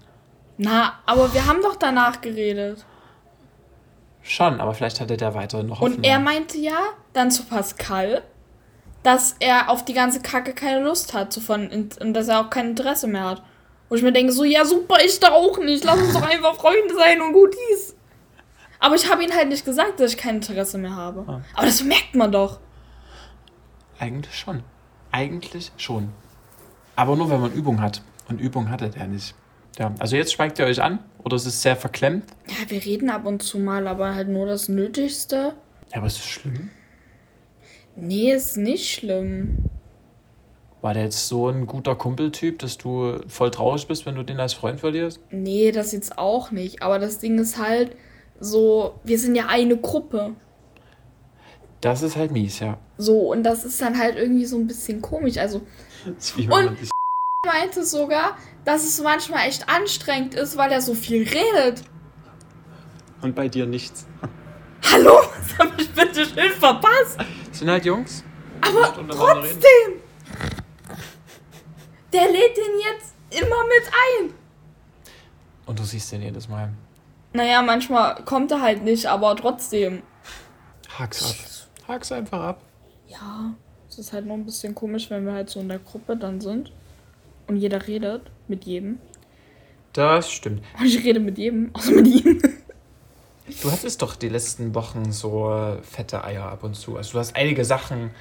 Na, 0.57 0.95
aber 1.05 1.35
wir 1.35 1.45
haben 1.47 1.61
doch 1.61 1.77
danach 1.77 2.23
geredet. 2.23 2.85
Schon, 4.23 4.59
aber 4.59 4.73
vielleicht 4.73 5.00
hatte 5.00 5.19
der 5.19 5.35
weiter 5.35 5.62
noch 5.62 5.81
Hoffnung. 5.81 5.99
Und 5.99 6.05
er 6.07 6.19
meinte 6.19 6.57
ja 6.57 6.79
dann 7.12 7.31
zu 7.31 7.45
Pascal, 7.45 8.23
dass 9.03 9.37
er 9.39 9.69
auf 9.69 9.85
die 9.85 9.95
ganze 9.95 10.21
Kacke 10.21 10.55
keine 10.55 10.81
Lust 10.81 11.12
hat 11.12 11.33
so 11.33 11.43
von, 11.43 11.69
und 11.69 12.15
dass 12.15 12.29
er 12.29 12.41
auch 12.41 12.50
kein 12.50 12.71
Interesse 12.71 13.07
mehr 13.07 13.25
hat. 13.25 13.43
Wo 13.90 13.97
ich 13.97 14.02
mir 14.02 14.12
denke, 14.12 14.32
so, 14.32 14.44
ja 14.44 14.64
super, 14.64 14.99
ich 15.04 15.18
da 15.18 15.32
auch 15.32 15.59
nicht. 15.59 15.85
Lass 15.85 16.00
uns 16.00 16.14
doch 16.14 16.23
einfach 16.23 16.54
Freunde 16.54 16.94
sein 16.97 17.20
und 17.20 17.32
gut 17.32 17.54
dies. 17.70 17.97
Aber 18.78 18.94
ich 18.94 19.11
habe 19.11 19.25
ihm 19.25 19.32
halt 19.35 19.49
nicht 19.49 19.64
gesagt, 19.64 19.99
dass 19.99 20.12
ich 20.12 20.16
kein 20.16 20.37
Interesse 20.37 20.78
mehr 20.78 20.94
habe. 20.94 21.25
Ah. 21.26 21.42
Aber 21.54 21.66
das 21.66 21.82
merkt 21.82 22.14
man 22.14 22.30
doch. 22.30 22.61
Eigentlich 23.99 24.35
schon. 24.35 24.62
Eigentlich 25.11 25.73
schon. 25.76 26.11
Aber 26.94 27.16
nur, 27.16 27.28
wenn 27.30 27.40
man 27.40 27.52
Übung 27.52 27.82
hat. 27.82 28.00
Und 28.28 28.40
Übung 28.40 28.70
hatte 28.70 28.88
der 28.88 29.09
nicht. 29.09 29.35
Ja, 29.76 29.92
also 29.99 30.16
jetzt 30.16 30.32
schweigt 30.32 30.59
ihr 30.59 30.66
euch 30.66 30.80
an 30.80 31.00
oder 31.25 31.37
es 31.37 31.47
ist 31.47 31.61
sehr 31.61 31.76
verklemmt. 31.76 32.25
Ja, 32.49 32.70
wir 32.70 32.85
reden 32.85 33.11
ab 33.11 33.26
und 33.26 33.42
zu 33.42 33.59
mal, 33.59 33.88
aber 33.88 34.14
halt 34.14 34.28
nur 34.28 34.47
das 34.47 34.68
Nötigste. 34.68 35.54
Ja, 35.90 35.97
aber 35.97 36.06
ist 36.06 36.18
das 36.18 36.26
schlimm? 36.26 36.70
Nee, 37.97 38.32
ist 38.32 38.56
nicht 38.56 38.92
schlimm. 38.92 39.70
War 40.83 40.95
der 40.95 41.05
jetzt 41.05 41.29
so 41.29 41.49
ein 41.49 41.67
guter 41.67 41.95
Kumpeltyp, 41.95 42.59
dass 42.59 42.79
du 42.79 43.19
voll 43.29 43.51
traurig 43.51 43.87
bist, 43.87 44.07
wenn 44.07 44.15
du 44.15 44.23
den 44.23 44.41
als 44.41 44.55
Freund 44.55 44.81
verlierst? 44.81 45.21
Nee, 45.31 45.73
das 45.73 45.93
jetzt 45.93 46.17
auch 46.17 46.51
nicht. 46.53 46.83
Aber 46.83 46.99
das 46.99 47.19
Ding 47.19 47.39
ist 47.39 47.59
halt 47.59 47.97
so, 48.39 48.95
wir 49.05 49.19
sind 49.19 49.35
ja 49.35 49.47
eine 49.49 49.77
Gruppe. 49.77 50.35
Das 51.83 52.03
ist 52.03 52.17
halt 52.17 52.31
mies, 52.31 52.61
ja. 52.61 52.79
So, 52.97 53.31
und 53.31 53.43
das 53.43 53.65
ist 53.65 53.81
dann 53.81 53.99
halt 53.99 54.17
irgendwie 54.17 54.47
so 54.47 54.57
ein 54.57 54.67
bisschen 54.67 55.03
komisch. 55.03 55.37
Also, 55.37 55.63
Das 56.07 56.33
Und- 56.33 56.77
meinte 57.47 57.85
sogar, 57.85 58.37
dass 58.65 58.85
es 58.85 59.03
manchmal 59.03 59.49
echt 59.49 59.69
anstrengend 59.69 60.35
ist, 60.35 60.57
weil 60.57 60.71
er 60.73 60.81
so 60.81 60.95
viel 60.95 61.23
redet. 61.27 61.83
Und 63.23 63.35
bei 63.35 63.49
dir 63.49 63.67
nichts. 63.67 64.07
Hallo? 64.91 65.13
Was 65.59 65.59
hab 65.59 65.79
ich 65.79 65.91
bitte 65.91 66.25
schön 66.25 66.53
verpasst? 66.53 67.19
Das 67.51 67.59
sind 67.59 67.71
halt 67.71 67.85
Jungs. 67.85 68.25
Aber 68.63 68.95
trotzdem! 69.11 70.00
Der 72.12 72.23
lädt 72.31 72.57
den 72.57 72.81
jetzt 72.93 73.14
immer 73.31 73.64
mit 73.64 73.93
ein. 74.29 74.35
Und 75.67 75.79
du 75.79 75.85
siehst 75.85 76.11
den 76.12 76.23
jedes 76.23 76.49
Mal. 76.49 76.71
Naja, 77.33 77.62
manchmal 77.62 78.25
kommt 78.25 78.50
er 78.50 78.61
halt 78.61 78.83
nicht, 78.83 79.07
aber 79.07 79.37
trotzdem. 79.37 80.02
Hak's 80.99 81.25
ab. 81.25 81.37
Hak's 81.88 82.11
einfach 82.11 82.40
ab. 82.40 82.62
Ja, 83.07 83.55
es 83.88 83.99
ist 83.99 84.12
halt 84.12 84.26
nur 84.26 84.37
ein 84.37 84.45
bisschen 84.45 84.75
komisch, 84.75 85.11
wenn 85.11 85.25
wir 85.26 85.33
halt 85.33 85.49
so 85.49 85.61
in 85.61 85.69
der 85.69 85.79
Gruppe 85.79 86.17
dann 86.17 86.40
sind 86.40 86.73
und 87.47 87.57
jeder 87.57 87.87
redet 87.87 88.23
mit 88.49 88.64
jedem. 88.64 88.99
Das 89.93 90.31
stimmt. 90.31 90.62
Und 90.79 90.87
ich 90.87 91.05
rede 91.05 91.21
mit 91.21 91.38
jedem, 91.38 91.71
außer 91.75 91.93
mit 91.93 92.07
ihm. 92.07 92.43
Du 93.62 93.71
hattest 93.71 94.00
doch 94.02 94.14
die 94.14 94.29
letzten 94.29 94.75
Wochen 94.75 95.11
so 95.11 95.52
äh, 95.52 95.83
fette 95.83 96.23
Eier 96.25 96.45
ab 96.45 96.62
und 96.62 96.75
zu. 96.75 96.97
Also 96.97 97.12
du 97.12 97.19
hast 97.19 97.35
einige 97.35 97.64
Sachen 97.64 98.12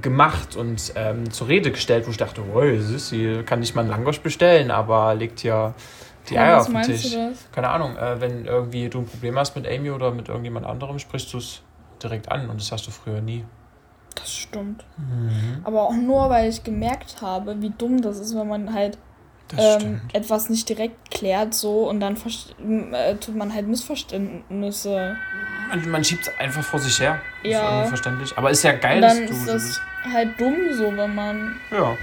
gemacht 0.00 0.56
und 0.56 0.92
ähm, 0.96 1.30
zur 1.30 1.48
Rede 1.48 1.70
gestellt, 1.70 2.06
wo 2.06 2.10
ich 2.10 2.16
dachte, 2.16 2.42
oh, 2.42 2.60
Sissi, 2.80 3.42
kann 3.46 3.60
nicht 3.60 3.74
mal 3.74 3.82
einen 3.82 3.90
Langosch 3.90 4.20
bestellen, 4.20 4.70
aber 4.70 5.14
legt 5.14 5.40
hier 5.40 5.74
die 6.28 6.38
Eier 6.38 6.60
auf 6.60 6.66
den 6.66 6.82
Tisch. 6.82 7.16
Keine 7.52 7.68
Ahnung, 7.68 7.96
äh, 7.96 8.20
wenn 8.20 8.44
irgendwie 8.46 8.88
du 8.88 9.00
ein 9.00 9.06
Problem 9.06 9.38
hast 9.38 9.54
mit 9.56 9.66
Amy 9.66 9.90
oder 9.90 10.10
mit 10.10 10.28
irgendjemand 10.28 10.66
anderem, 10.66 10.98
sprichst 10.98 11.32
du 11.32 11.38
es 11.38 11.62
direkt 12.02 12.30
an 12.30 12.48
und 12.48 12.60
das 12.60 12.72
hast 12.72 12.86
du 12.86 12.90
früher 12.90 13.20
nie. 13.20 13.44
Das 14.14 14.32
stimmt. 14.32 14.84
Mhm. 14.96 15.60
Aber 15.64 15.82
auch 15.82 15.94
nur, 15.94 16.30
weil 16.30 16.48
ich 16.48 16.62
gemerkt 16.62 17.20
habe, 17.20 17.60
wie 17.60 17.70
dumm 17.70 18.00
das 18.00 18.20
ist, 18.20 18.36
wenn 18.36 18.48
man 18.48 18.72
halt 18.72 18.98
ähm, 19.56 20.00
etwas 20.12 20.48
nicht 20.48 20.68
direkt 20.68 21.10
klärt 21.10 21.54
so 21.54 21.88
und 21.88 22.00
dann 22.00 22.16
äh, 22.92 23.14
tut 23.16 23.36
man 23.36 23.52
halt 23.54 23.68
Missverständnisse. 23.68 25.16
Man, 25.68 25.90
man 25.90 26.04
schiebt 26.04 26.26
es 26.26 26.38
einfach 26.38 26.62
vor 26.62 26.80
sich 26.80 26.98
her. 27.00 27.20
Ja. 27.42 27.82
Ist 27.82 27.88
verständlich. 27.88 28.36
Aber 28.36 28.50
ist 28.50 28.62
ja 28.62 28.72
geil, 28.72 29.00
dass 29.00 29.16
du. 29.16 29.22
Ist 29.22 29.46
das 29.48 29.80
halt 30.12 30.40
dumm 30.40 30.56
so, 30.72 30.96
wenn 30.96 31.14
man. 31.14 31.56
Ja. 31.70 31.96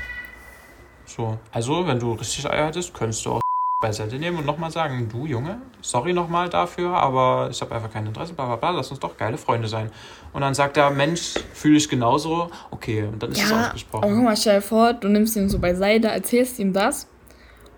So. 1.06 1.38
Also, 1.52 1.86
wenn 1.88 2.00
du 2.00 2.14
richtig 2.14 2.50
Eier 2.50 2.68
hättest, 2.68 2.94
könntest 2.94 3.26
du 3.26 3.32
auch 3.34 3.42
beiseite 3.82 4.18
nehmen 4.18 4.38
und 4.38 4.46
nochmal 4.46 4.72
sagen, 4.72 5.10
du 5.12 5.26
Junge, 5.26 5.60
sorry 5.82 6.14
nochmal 6.14 6.48
dafür, 6.48 6.94
aber 6.94 7.50
ich 7.52 7.60
habe 7.62 7.74
einfach 7.74 7.92
kein 7.92 8.06
Interesse, 8.06 8.34
bla 8.34 8.46
bla 8.46 8.56
bla, 8.56 8.70
lass 8.70 8.92
uns 8.92 9.00
doch 9.00 9.18
geile 9.18 9.38
Freunde 9.38 9.68
sein. 9.68 9.90
Und 10.34 10.42
dann 10.42 10.54
sagt 10.54 10.78
er, 10.78 10.92
Mensch, 10.92 11.34
fühle 11.54 11.78
ich 11.78 11.90
genauso, 11.90 12.52
okay, 12.70 13.04
und 13.04 13.22
dann 13.22 13.32
ist 13.32 13.44
es 13.44 13.52
ausgesprochen. 13.52 14.04
Aber 14.04 14.14
guck 14.14 14.24
mal, 14.24 14.38
stell 14.38 14.58
dir 14.58 14.62
vor, 14.62 14.94
du 14.94 15.10
nimmst 15.10 15.36
ihn 15.36 15.50
so 15.50 15.58
beiseite, 15.58 16.10
erzählst 16.10 16.60
ihm 16.60 16.74
das 16.74 17.08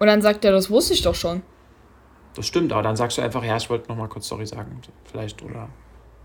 und 0.04 0.08
dann 0.08 0.22
sagt 0.22 0.44
er, 0.44 0.52
das 0.52 0.70
wusste 0.70 0.94
ich 0.94 1.02
doch 1.02 1.16
schon. 1.16 1.44
Das 2.36 2.46
stimmt, 2.46 2.74
aber 2.74 2.84
dann 2.84 2.98
sagst 2.98 3.18
du 3.18 3.22
einfach, 3.22 3.42
ja, 3.42 3.56
ich 3.56 3.70
wollte 3.70 3.88
nochmal 3.88 4.10
kurz 4.10 4.28
sorry 4.28 4.46
sagen, 4.46 4.82
vielleicht, 5.06 5.42
oder? 5.42 5.70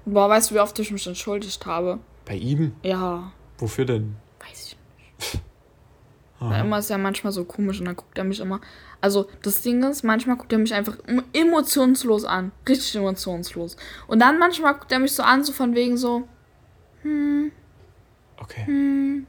Boah, 0.05 0.29
weißt 0.29 0.51
du, 0.51 0.57
wie 0.57 0.59
oft 0.59 0.77
ich 0.81 0.91
mich 0.91 1.07
entschuldigt 1.07 1.65
habe? 1.65 2.01
Bei 2.25 2.35
ihm? 2.35 2.73
Ja. 2.83 3.31
Wofür 3.59 3.85
denn? 3.85 4.17
Weiß 4.41 4.67
ich 4.67 4.77
nicht. 4.97 5.45
Weil 6.41 6.65
immer 6.65 6.81
ist 6.81 6.91
ja 6.91 6.99
manchmal 6.99 7.33
so 7.33 7.45
komisch 7.45 7.79
und 7.79 7.87
dann 7.87 7.95
guckt 7.95 8.19
er 8.19 8.25
mich 8.25 8.41
immer, 8.41 8.61
also 9.01 9.29
das 9.43 9.63
Ding 9.63 9.81
ist, 9.85 10.03
manchmal 10.03 10.37
guckt 10.37 10.53
er 10.53 10.59
mich 10.59 10.75
einfach 10.75 10.99
emotionslos 11.33 12.25
an. 12.25 12.51
Richtig 12.69 12.97
emotionslos. 12.97 13.77
Und 14.09 14.19
dann 14.19 14.41
manchmal 14.41 14.75
guckt 14.75 14.91
er 14.91 14.99
mich 14.99 15.13
so 15.13 15.23
an, 15.23 15.45
so 15.45 15.53
von 15.53 15.77
wegen 15.77 15.97
so, 15.97 16.27
hm. 17.03 17.53
Okay. 18.39 18.67
Hm. 18.67 19.27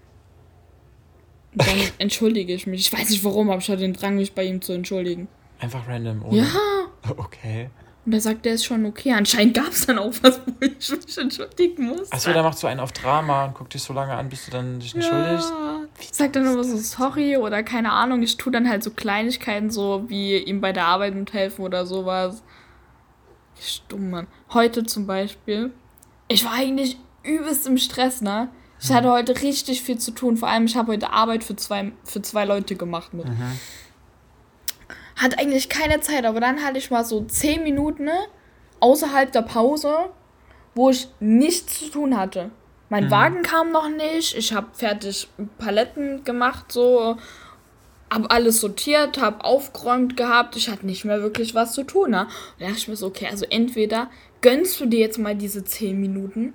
Und 1.54 1.68
dann 1.68 1.78
entschuldige 1.98 2.54
ich 2.54 2.68
mich. 2.68 2.82
Ich 2.82 2.94
weiß 2.94 3.10
nicht 3.10 3.24
warum, 3.24 3.50
aber 3.50 3.60
ich 3.60 3.70
hatte 3.70 3.82
den 3.82 3.94
Drang, 3.94 4.16
mich 4.16 4.34
bei 4.34 4.44
ihm 4.44 4.62
zu 4.62 4.74
entschuldigen. 4.74 5.28
Einfach 5.60 5.88
random, 5.88 6.24
oder? 6.26 6.38
Ja. 6.38 6.46
Okay. 7.18 7.70
Und 8.06 8.14
er 8.14 8.22
sagt, 8.22 8.44
der 8.44 8.56
ist 8.56 8.66
schon 8.66 8.86
okay. 8.86 9.14
Anscheinend 9.14 9.54
gab 9.54 9.70
es 9.70 9.86
dann 9.86 10.00
auch 10.00 10.14
was, 10.22 10.42
wo 10.46 10.54
ich 10.62 10.90
mich 10.92 11.18
entschuldigen 11.18 11.88
muss. 11.88 12.12
Achso, 12.12 12.34
da 12.34 12.44
macht 12.44 12.58
so 12.58 12.68
einen 12.68 12.80
auf 12.80 12.92
Drama 12.92 13.46
und 13.46 13.54
guckt 13.54 13.74
dich 13.74 13.84
so 13.84 13.94
lange 13.94 14.14
an, 14.14 14.30
bis 14.30 14.46
du 14.46 14.52
dann 14.52 14.80
dich 14.80 14.96
entschuldigst. 14.96 15.50
Ja. 15.50 15.82
Sagt 16.12 16.36
dann 16.36 16.46
immer 16.46 16.64
so 16.64 16.76
sorry 16.78 17.38
oder 17.38 17.64
keine 17.64 17.92
Ahnung. 17.92 18.22
Ich 18.24 18.36
tue 18.38 18.52
dann 18.52 18.70
halt 18.70 18.84
so 18.84 18.92
Kleinigkeiten, 18.92 19.70
so 19.70 20.06
wie 20.08 20.38
ihm 20.38 20.60
bei 20.60 20.74
der 20.74 20.86
Arbeit 20.86 21.16
mithelfen 21.16 21.64
oder 21.64 21.86
sowas. 21.86 22.44
Stumm, 23.60 24.10
Mann. 24.10 24.28
Heute 24.54 24.84
zum 24.84 25.06
Beispiel. 25.06 25.72
Ich 26.28 26.44
war 26.46 26.54
eigentlich 26.54 26.98
übelst 27.24 27.68
im 27.68 27.78
Stress, 27.78 28.22
ne? 28.22 28.50
Ich 28.82 28.92
hatte 28.92 29.12
heute 29.12 29.42
richtig 29.42 29.82
viel 29.82 29.98
zu 29.98 30.12
tun. 30.12 30.38
Vor 30.38 30.48
allem, 30.48 30.66
ich 30.66 30.76
habe 30.76 30.94
heute 30.94 31.12
Arbeit 31.12 31.44
für 31.44 31.56
zwei, 31.56 31.92
für 32.04 32.22
zwei 32.22 32.46
Leute 32.46 32.76
gemacht 32.76 33.14
mit. 33.14 33.28
Mhm. 33.28 33.60
Hat 35.16 35.38
eigentlich 35.38 35.68
keine 35.68 36.00
Zeit, 36.00 36.26
aber 36.26 36.40
dann 36.40 36.64
hatte 36.64 36.78
ich 36.78 36.90
mal 36.90 37.04
so 37.04 37.26
zehn 37.26 37.64
Minuten 37.64 38.06
ne, 38.06 38.18
außerhalb 38.80 39.32
der 39.32 39.42
Pause, 39.42 40.10
wo 40.76 40.90
ich 40.90 41.10
nichts 41.20 41.80
zu 41.80 41.90
tun 41.90 42.18
hatte. 42.18 42.52
Mein 42.88 43.06
mhm. 43.06 43.12
Wagen 43.12 43.42
kam 43.42 43.72
noch 43.72 43.90
nicht, 43.90 44.36
ich 44.36 44.54
habe 44.54 44.68
fertig 44.74 45.28
Paletten 45.58 46.24
gemacht, 46.24 46.72
so, 46.72 47.18
habe 48.12 48.32
alles 48.32 48.62
sortiert, 48.62 49.22
habe 49.22 49.44
aufgeräumt 49.44 50.16
gehabt, 50.18 50.56
ich 50.56 50.70
hatte 50.70 50.86
nicht 50.86 51.06
mehr 51.06 51.22
wirklich 51.22 51.54
was 51.54 51.74
zu 51.74 51.84
tun. 51.84 52.12
Ne? 52.12 52.22
Und 52.22 52.30
da 52.60 52.66
dachte 52.66 52.78
ich 52.78 52.88
mir 52.88 52.96
so, 52.96 53.08
okay, 53.08 53.28
also 53.30 53.46
entweder 53.50 54.10
gönnst 54.42 54.80
du 54.80 54.86
dir 54.86 55.00
jetzt 55.00 55.20
mal 55.20 55.36
diese 55.36 55.64
zehn 55.64 56.00
Minuten 56.00 56.54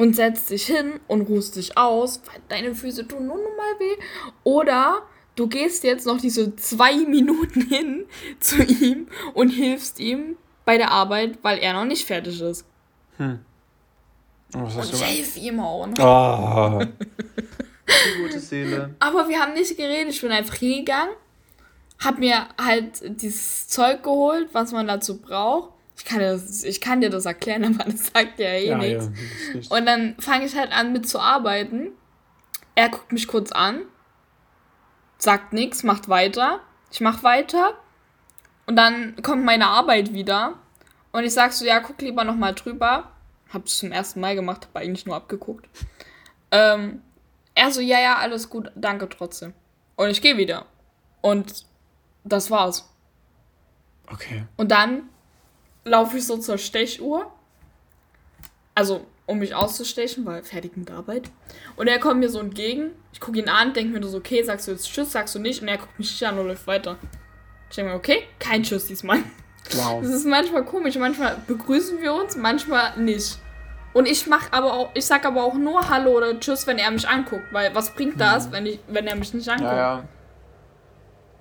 und 0.00 0.16
setzt 0.16 0.48
dich 0.48 0.64
hin 0.64 0.98
und 1.08 1.28
ruhst 1.28 1.56
dich 1.56 1.76
aus, 1.76 2.22
weil 2.24 2.40
deine 2.48 2.74
Füße 2.74 3.06
tun 3.06 3.26
nur 3.26 3.36
noch 3.36 3.56
mal 3.56 3.78
weh, 3.78 4.02
oder 4.44 5.02
du 5.36 5.46
gehst 5.46 5.84
jetzt 5.84 6.06
noch 6.06 6.18
diese 6.18 6.56
zwei 6.56 6.96
Minuten 7.06 7.60
hin 7.60 8.06
zu 8.40 8.62
ihm 8.62 9.08
und 9.34 9.50
hilfst 9.50 10.00
ihm 10.00 10.38
bei 10.64 10.78
der 10.78 10.90
Arbeit, 10.90 11.38
weil 11.42 11.58
er 11.58 11.74
noch 11.74 11.84
nicht 11.84 12.06
fertig 12.06 12.40
ist. 12.40 12.64
Hm. 13.18 13.40
Was 14.52 14.74
hast 14.74 14.94
und 14.94 15.00
ich 15.00 15.06
helfe 15.06 15.38
ihm 15.38 15.60
auch. 15.60 15.86
Ne? 15.86 15.94
Oh. 15.98 16.82
Die 17.86 18.22
gute 18.22 18.40
Seele. 18.40 18.94
Aber 19.00 19.28
wir 19.28 19.38
haben 19.38 19.52
nicht 19.52 19.76
geredet. 19.76 20.14
Ich 20.14 20.20
bin 20.22 20.32
einfach 20.32 20.54
hingegangen, 20.54 21.14
hab 22.02 22.18
mir 22.18 22.48
halt 22.58 23.02
dieses 23.20 23.68
Zeug 23.68 24.02
geholt, 24.02 24.48
was 24.52 24.72
man 24.72 24.86
dazu 24.86 25.20
braucht. 25.20 25.74
Ich 26.00 26.06
kann, 26.06 26.18
das, 26.18 26.64
ich 26.64 26.80
kann 26.80 27.00
dir 27.00 27.10
das 27.10 27.26
erklären, 27.26 27.64
aber 27.78 27.90
das 27.90 28.06
sagt 28.06 28.38
ja 28.38 28.48
eh 28.48 28.68
ja, 28.68 28.78
nichts. 28.78 29.10
Ja, 29.54 29.76
und 29.76 29.86
dann 29.86 30.16
fange 30.18 30.46
ich 30.46 30.56
halt 30.56 30.72
an 30.72 30.92
mit 30.92 31.08
zu 31.08 31.20
arbeiten. 31.20 31.92
Er 32.74 32.88
guckt 32.88 33.12
mich 33.12 33.28
kurz 33.28 33.52
an 33.52 33.82
sagt 35.22 35.52
nichts, 35.52 35.82
macht 35.82 36.08
weiter. 36.08 36.60
Ich 36.90 37.00
mach 37.00 37.22
weiter. 37.22 37.74
Und 38.66 38.76
dann 38.76 39.20
kommt 39.22 39.44
meine 39.44 39.66
Arbeit 39.66 40.12
wieder. 40.12 40.54
Und 41.12 41.24
ich 41.24 41.32
sag 41.32 41.52
so, 41.52 41.64
ja, 41.64 41.80
guck 41.80 42.00
lieber 42.00 42.24
nochmal 42.24 42.54
drüber. 42.54 43.10
Hab's 43.52 43.78
zum 43.78 43.92
ersten 43.92 44.20
Mal 44.20 44.34
gemacht, 44.34 44.66
hab 44.66 44.80
eigentlich 44.80 45.06
nur 45.06 45.16
abgeguckt. 45.16 45.68
Ähm, 46.50 47.02
er 47.54 47.70
so, 47.70 47.80
ja, 47.80 48.00
ja, 48.00 48.16
alles 48.16 48.48
gut, 48.48 48.70
danke 48.74 49.08
trotzdem. 49.08 49.54
Und 49.96 50.10
ich 50.10 50.22
gehe 50.22 50.36
wieder. 50.36 50.66
Und 51.20 51.66
das 52.24 52.50
war's. 52.50 52.88
Okay. 54.06 54.44
Und 54.56 54.70
dann 54.70 55.08
laufe 55.90 56.16
ich 56.16 56.26
so 56.26 56.38
zur 56.38 56.56
Stechuhr. 56.56 57.30
Also, 58.74 59.04
um 59.26 59.38
mich 59.38 59.54
auszustechen, 59.54 60.24
weil 60.24 60.42
fertig 60.42 60.76
mit 60.76 60.90
Arbeit. 60.90 61.30
Und 61.76 61.88
er 61.88 61.98
kommt 61.98 62.20
mir 62.20 62.30
so 62.30 62.40
entgegen. 62.40 62.92
Ich 63.12 63.20
gucke 63.20 63.38
ihn 63.38 63.48
an, 63.48 63.74
denke 63.74 63.98
mir 63.98 64.06
so, 64.06 64.16
okay, 64.16 64.42
sagst 64.42 64.68
du 64.68 64.72
jetzt 64.72 64.90
Tschüss, 64.90 65.12
sagst 65.12 65.34
du 65.34 65.38
nicht. 65.38 65.60
Und 65.60 65.68
er 65.68 65.78
guckt 65.78 65.98
mich 65.98 66.26
an 66.26 66.38
und 66.38 66.46
läuft 66.46 66.66
weiter. 66.66 66.96
Ich 67.68 67.76
denke 67.76 67.92
mir, 67.92 67.96
okay, 67.96 68.22
kein 68.38 68.62
Tschüss 68.62 68.86
diesmal. 68.86 69.18
Wow. 69.72 70.02
Das 70.02 70.12
ist 70.12 70.26
manchmal 70.26 70.64
komisch. 70.64 70.96
Manchmal 70.96 71.36
begrüßen 71.46 72.00
wir 72.00 72.14
uns, 72.14 72.36
manchmal 72.36 72.96
nicht. 72.96 73.38
Und 73.92 74.06
ich 74.06 74.26
mach 74.26 74.52
aber 74.52 74.72
auch, 74.72 74.90
ich 74.94 75.04
sag 75.04 75.26
aber 75.26 75.42
auch 75.42 75.54
nur 75.54 75.88
Hallo 75.88 76.16
oder 76.16 76.38
Tschüss, 76.38 76.66
wenn 76.66 76.78
er 76.78 76.90
mich 76.90 77.08
anguckt. 77.08 77.52
Weil 77.52 77.74
was 77.74 77.94
bringt 77.94 78.20
das, 78.20 78.48
mhm. 78.48 78.52
wenn, 78.52 78.66
ich, 78.66 78.78
wenn 78.88 79.06
er 79.06 79.16
mich 79.16 79.34
nicht 79.34 79.48
anguckt? 79.48 79.70
Ja, 79.70 79.96
ja. 79.96 80.04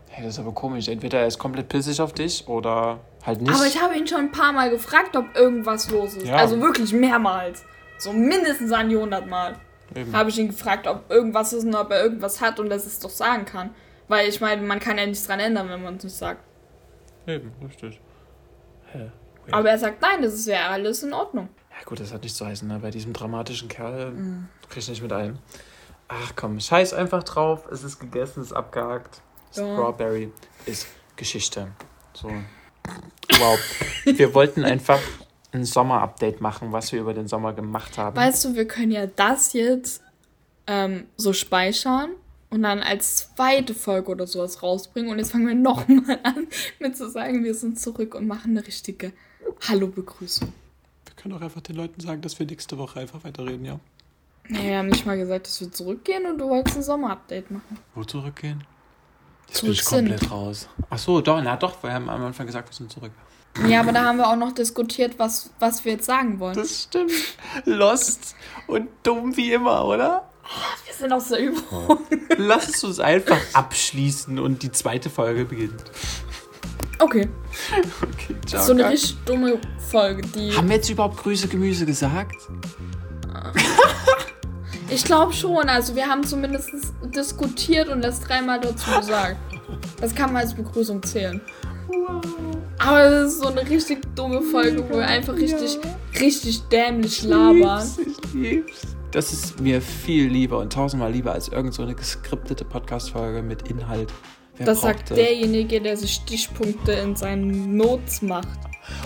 Hey, 0.09 0.25
das 0.25 0.33
ist 0.33 0.39
aber 0.39 0.51
komisch. 0.51 0.87
Entweder 0.87 1.19
er 1.19 1.27
ist 1.27 1.37
komplett 1.37 1.69
pissig 1.69 2.01
auf 2.01 2.13
dich 2.13 2.47
oder 2.47 2.99
halt 3.25 3.41
nicht. 3.41 3.53
Aber 3.53 3.65
ich 3.65 3.81
habe 3.81 3.95
ihn 3.95 4.07
schon 4.07 4.19
ein 4.19 4.31
paar 4.31 4.51
Mal 4.51 4.69
gefragt, 4.69 5.15
ob 5.15 5.35
irgendwas 5.35 5.89
los 5.91 6.15
ist. 6.15 6.27
Ja. 6.27 6.37
Also 6.37 6.59
wirklich 6.59 6.91
mehrmals. 6.91 7.63
So 7.99 8.11
mindestens 8.11 8.71
an 8.71 8.89
100 8.89 9.27
Mal. 9.27 9.55
Habe 10.13 10.29
ich 10.29 10.37
ihn 10.37 10.49
gefragt, 10.49 10.87
ob 10.87 11.09
irgendwas 11.09 11.53
ist 11.53 11.63
und 11.65 11.75
ob 11.75 11.91
er 11.91 12.03
irgendwas 12.03 12.41
hat 12.41 12.59
und 12.59 12.69
dass 12.69 12.85
es 12.85 12.99
doch 12.99 13.09
sagen 13.09 13.45
kann. 13.45 13.71
Weil 14.07 14.27
ich 14.27 14.41
meine, 14.41 14.61
man 14.61 14.79
kann 14.79 14.97
ja 14.97 15.05
nichts 15.05 15.25
dran 15.25 15.39
ändern, 15.39 15.69
wenn 15.69 15.83
man 15.83 15.95
es 15.97 16.03
nicht 16.03 16.15
sagt. 16.15 16.43
Eben, 17.27 17.51
richtig. 17.63 17.99
Hä? 18.91 19.11
Aber 19.51 19.69
er 19.69 19.77
sagt, 19.77 20.01
nein, 20.01 20.21
das 20.21 20.33
ist 20.33 20.47
ja 20.47 20.69
alles 20.69 21.03
in 21.03 21.13
Ordnung. 21.13 21.49
Ja 21.71 21.85
gut, 21.85 21.99
das 21.99 22.13
hat 22.13 22.23
nichts 22.23 22.37
zu 22.37 22.45
heißen, 22.45 22.67
ne? 22.67 22.79
Bei 22.79 22.91
diesem 22.91 23.13
dramatischen 23.13 23.67
Kerl 23.67 24.11
mm. 24.11 24.49
krieg 24.69 24.79
ich 24.79 24.89
nicht 24.89 25.01
mit 25.01 25.13
ein. 25.13 25.39
Ach 26.07 26.33
komm, 26.35 26.59
scheiß 26.59 26.93
einfach 26.93 27.23
drauf. 27.23 27.67
Es 27.71 27.83
ist 27.83 27.99
gegessen, 27.99 28.41
es 28.41 28.47
ist 28.47 28.53
abgehakt. 28.53 29.21
Strawberry 29.51 30.31
ist 30.65 30.87
Geschichte. 31.15 31.67
So. 32.13 32.29
Wow. 33.37 33.59
Wir 34.05 34.33
wollten 34.33 34.63
einfach 34.63 34.99
ein 35.51 35.65
Sommer-Update 35.65 36.41
machen, 36.41 36.71
was 36.71 36.91
wir 36.91 37.01
über 37.01 37.13
den 37.13 37.27
Sommer 37.27 37.53
gemacht 37.53 37.97
haben. 37.97 38.15
Weißt 38.15 38.45
du, 38.45 38.55
wir 38.55 38.67
können 38.67 38.91
ja 38.91 39.07
das 39.07 39.53
jetzt 39.53 40.01
ähm, 40.67 41.05
so 41.17 41.33
speichern 41.33 42.11
und 42.49 42.63
dann 42.63 42.79
als 42.79 43.33
zweite 43.35 43.73
Folge 43.73 44.11
oder 44.11 44.27
sowas 44.27 44.61
rausbringen. 44.61 45.11
Und 45.11 45.19
jetzt 45.19 45.31
fangen 45.31 45.47
wir 45.47 45.55
nochmal 45.55 46.19
an, 46.23 46.47
mit 46.79 46.97
zu 46.97 47.09
sagen, 47.09 47.43
wir 47.43 47.55
sind 47.55 47.79
zurück 47.79 48.15
und 48.15 48.27
machen 48.27 48.51
eine 48.51 48.65
richtige 48.65 49.13
Hallo-Begrüßung. 49.67 50.51
Wir 51.05 51.15
können 51.15 51.33
auch 51.33 51.41
einfach 51.41 51.61
den 51.61 51.75
Leuten 51.75 51.99
sagen, 51.99 52.21
dass 52.21 52.37
wir 52.39 52.45
nächste 52.45 52.77
Woche 52.77 52.99
einfach 52.99 53.23
weiterreden, 53.23 53.65
ja. 53.65 53.79
Nee, 54.47 54.69
wir 54.69 54.77
haben 54.79 54.87
nicht 54.87 55.05
mal 55.05 55.17
gesagt, 55.17 55.45
dass 55.45 55.61
wir 55.61 55.71
zurückgehen 55.71 56.25
und 56.25 56.39
du 56.39 56.49
wolltest 56.49 56.77
ein 56.77 56.83
Sommer-Update 56.83 57.51
machen. 57.51 57.77
Wo 57.93 58.03
zurückgehen? 58.03 58.63
Jetzt 59.49 59.61
bin 59.61 59.71
ich 59.71 59.83
sind. 59.83 60.09
komplett 60.09 60.31
raus. 60.31 60.67
Ach 60.89 60.97
so, 60.97 61.21
doch, 61.21 61.41
na 61.41 61.55
doch, 61.57 61.81
wir 61.83 61.91
haben 61.91 62.09
am 62.09 62.23
Anfang 62.23 62.45
gesagt, 62.45 62.69
wir 62.69 62.75
sind 62.75 62.91
zurück. 62.91 63.11
Ja, 63.67 63.81
aber 63.81 63.91
da 63.91 64.05
haben 64.05 64.17
wir 64.17 64.27
auch 64.27 64.35
noch 64.35 64.53
diskutiert, 64.53 65.15
was, 65.17 65.49
was 65.59 65.83
wir 65.83 65.93
jetzt 65.93 66.05
sagen 66.05 66.39
wollen. 66.39 66.55
Das 66.55 66.83
stimmt. 66.83 67.11
Lost 67.65 68.35
und 68.67 68.87
dumm 69.03 69.35
wie 69.35 69.51
immer, 69.53 69.85
oder? 69.85 70.29
wir 70.85 70.93
sind 70.93 71.11
aus 71.11 71.27
der 71.29 71.39
Übung. 71.39 71.99
Lass 72.37 72.83
uns 72.83 72.99
einfach 72.99 73.39
abschließen 73.53 74.39
und 74.39 74.63
die 74.63 74.71
zweite 74.71 75.09
Folge 75.09 75.45
beginnt. 75.45 75.83
Okay, 76.99 77.29
Okay, 78.01 78.35
ciao. 78.45 78.63
so 78.63 78.73
eine 78.73 78.89
richtig 78.89 79.17
dumme 79.25 79.59
Folge, 79.89 80.21
die... 80.21 80.55
Haben 80.55 80.67
wir 80.69 80.75
jetzt 80.75 80.89
überhaupt 80.89 81.17
Grüße 81.17 81.47
Gemüse 81.47 81.85
gesagt? 81.85 82.35
Ich 84.89 85.03
glaube 85.03 85.33
schon, 85.33 85.69
also 85.69 85.95
wir 85.95 86.07
haben 86.07 86.23
zumindest 86.23 86.69
diskutiert 87.15 87.89
und 87.89 88.01
das 88.01 88.19
dreimal 88.21 88.59
dazu 88.59 88.89
gesagt. 88.99 89.37
Das 90.01 90.15
kann 90.15 90.33
man 90.33 90.43
als 90.43 90.53
Begrüßung 90.53 91.03
zählen. 91.03 91.41
Aber 92.77 93.09
das 93.09 93.33
ist 93.33 93.41
so 93.41 93.47
eine 93.49 93.67
richtig 93.69 93.99
dumme 94.15 94.41
Folge, 94.41 94.83
wo 94.89 94.97
wir 94.97 95.07
einfach 95.07 95.35
richtig, 95.35 95.77
richtig 96.19 96.61
dämlich 96.71 97.23
labern. 97.23 97.87
Ich 97.97 98.33
lieb's. 98.33 98.81
Das 99.11 99.33
ist 99.33 99.59
mir 99.59 99.81
viel 99.81 100.27
lieber 100.27 100.59
und 100.59 100.71
tausendmal 100.71 101.11
lieber 101.11 101.33
als 101.33 101.49
irgend 101.49 101.73
so 101.73 101.81
eine 101.81 101.95
geskriptete 101.95 102.63
Podcast-Folge 102.63 103.41
mit 103.41 103.67
Inhalt. 103.67 104.13
Wer 104.55 104.67
Das 104.67 104.81
braucht 104.81 105.07
sagt 105.07 105.17
derjenige, 105.17 105.81
der 105.81 105.97
sich 105.97 106.13
Stichpunkte 106.13 106.91
in 106.91 107.15
seinen 107.15 107.75
Notes 107.75 108.21
macht, 108.21 108.59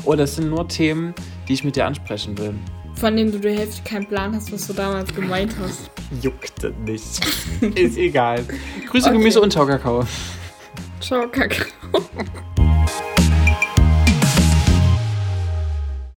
Oh, 0.05 0.15
das 0.15 0.35
sind 0.35 0.49
nur 0.49 0.67
Themen, 0.67 1.13
die 1.47 1.53
ich 1.53 1.63
mit 1.63 1.75
dir 1.75 1.85
ansprechen 1.85 2.37
will. 2.37 2.53
Von 2.95 3.15
denen 3.15 3.31
du 3.31 3.39
die 3.39 3.49
Hälfte 3.49 3.81
keinen 3.83 4.05
Plan 4.07 4.35
hast, 4.35 4.51
was 4.51 4.67
du 4.67 4.73
damals 4.73 5.13
gemeint 5.13 5.53
hast. 5.61 5.89
Juckte 6.21 6.73
nicht. 6.85 7.19
ist 7.75 7.97
egal. 7.97 8.45
Grüße 8.89 9.09
Okay. 9.09 9.17
Gemüse 9.17 9.41
und 9.41 9.51
Ciao 9.51 9.65
Kakao. 9.65 10.05
Ciao, 10.99 11.27
Kakao. 11.27 11.67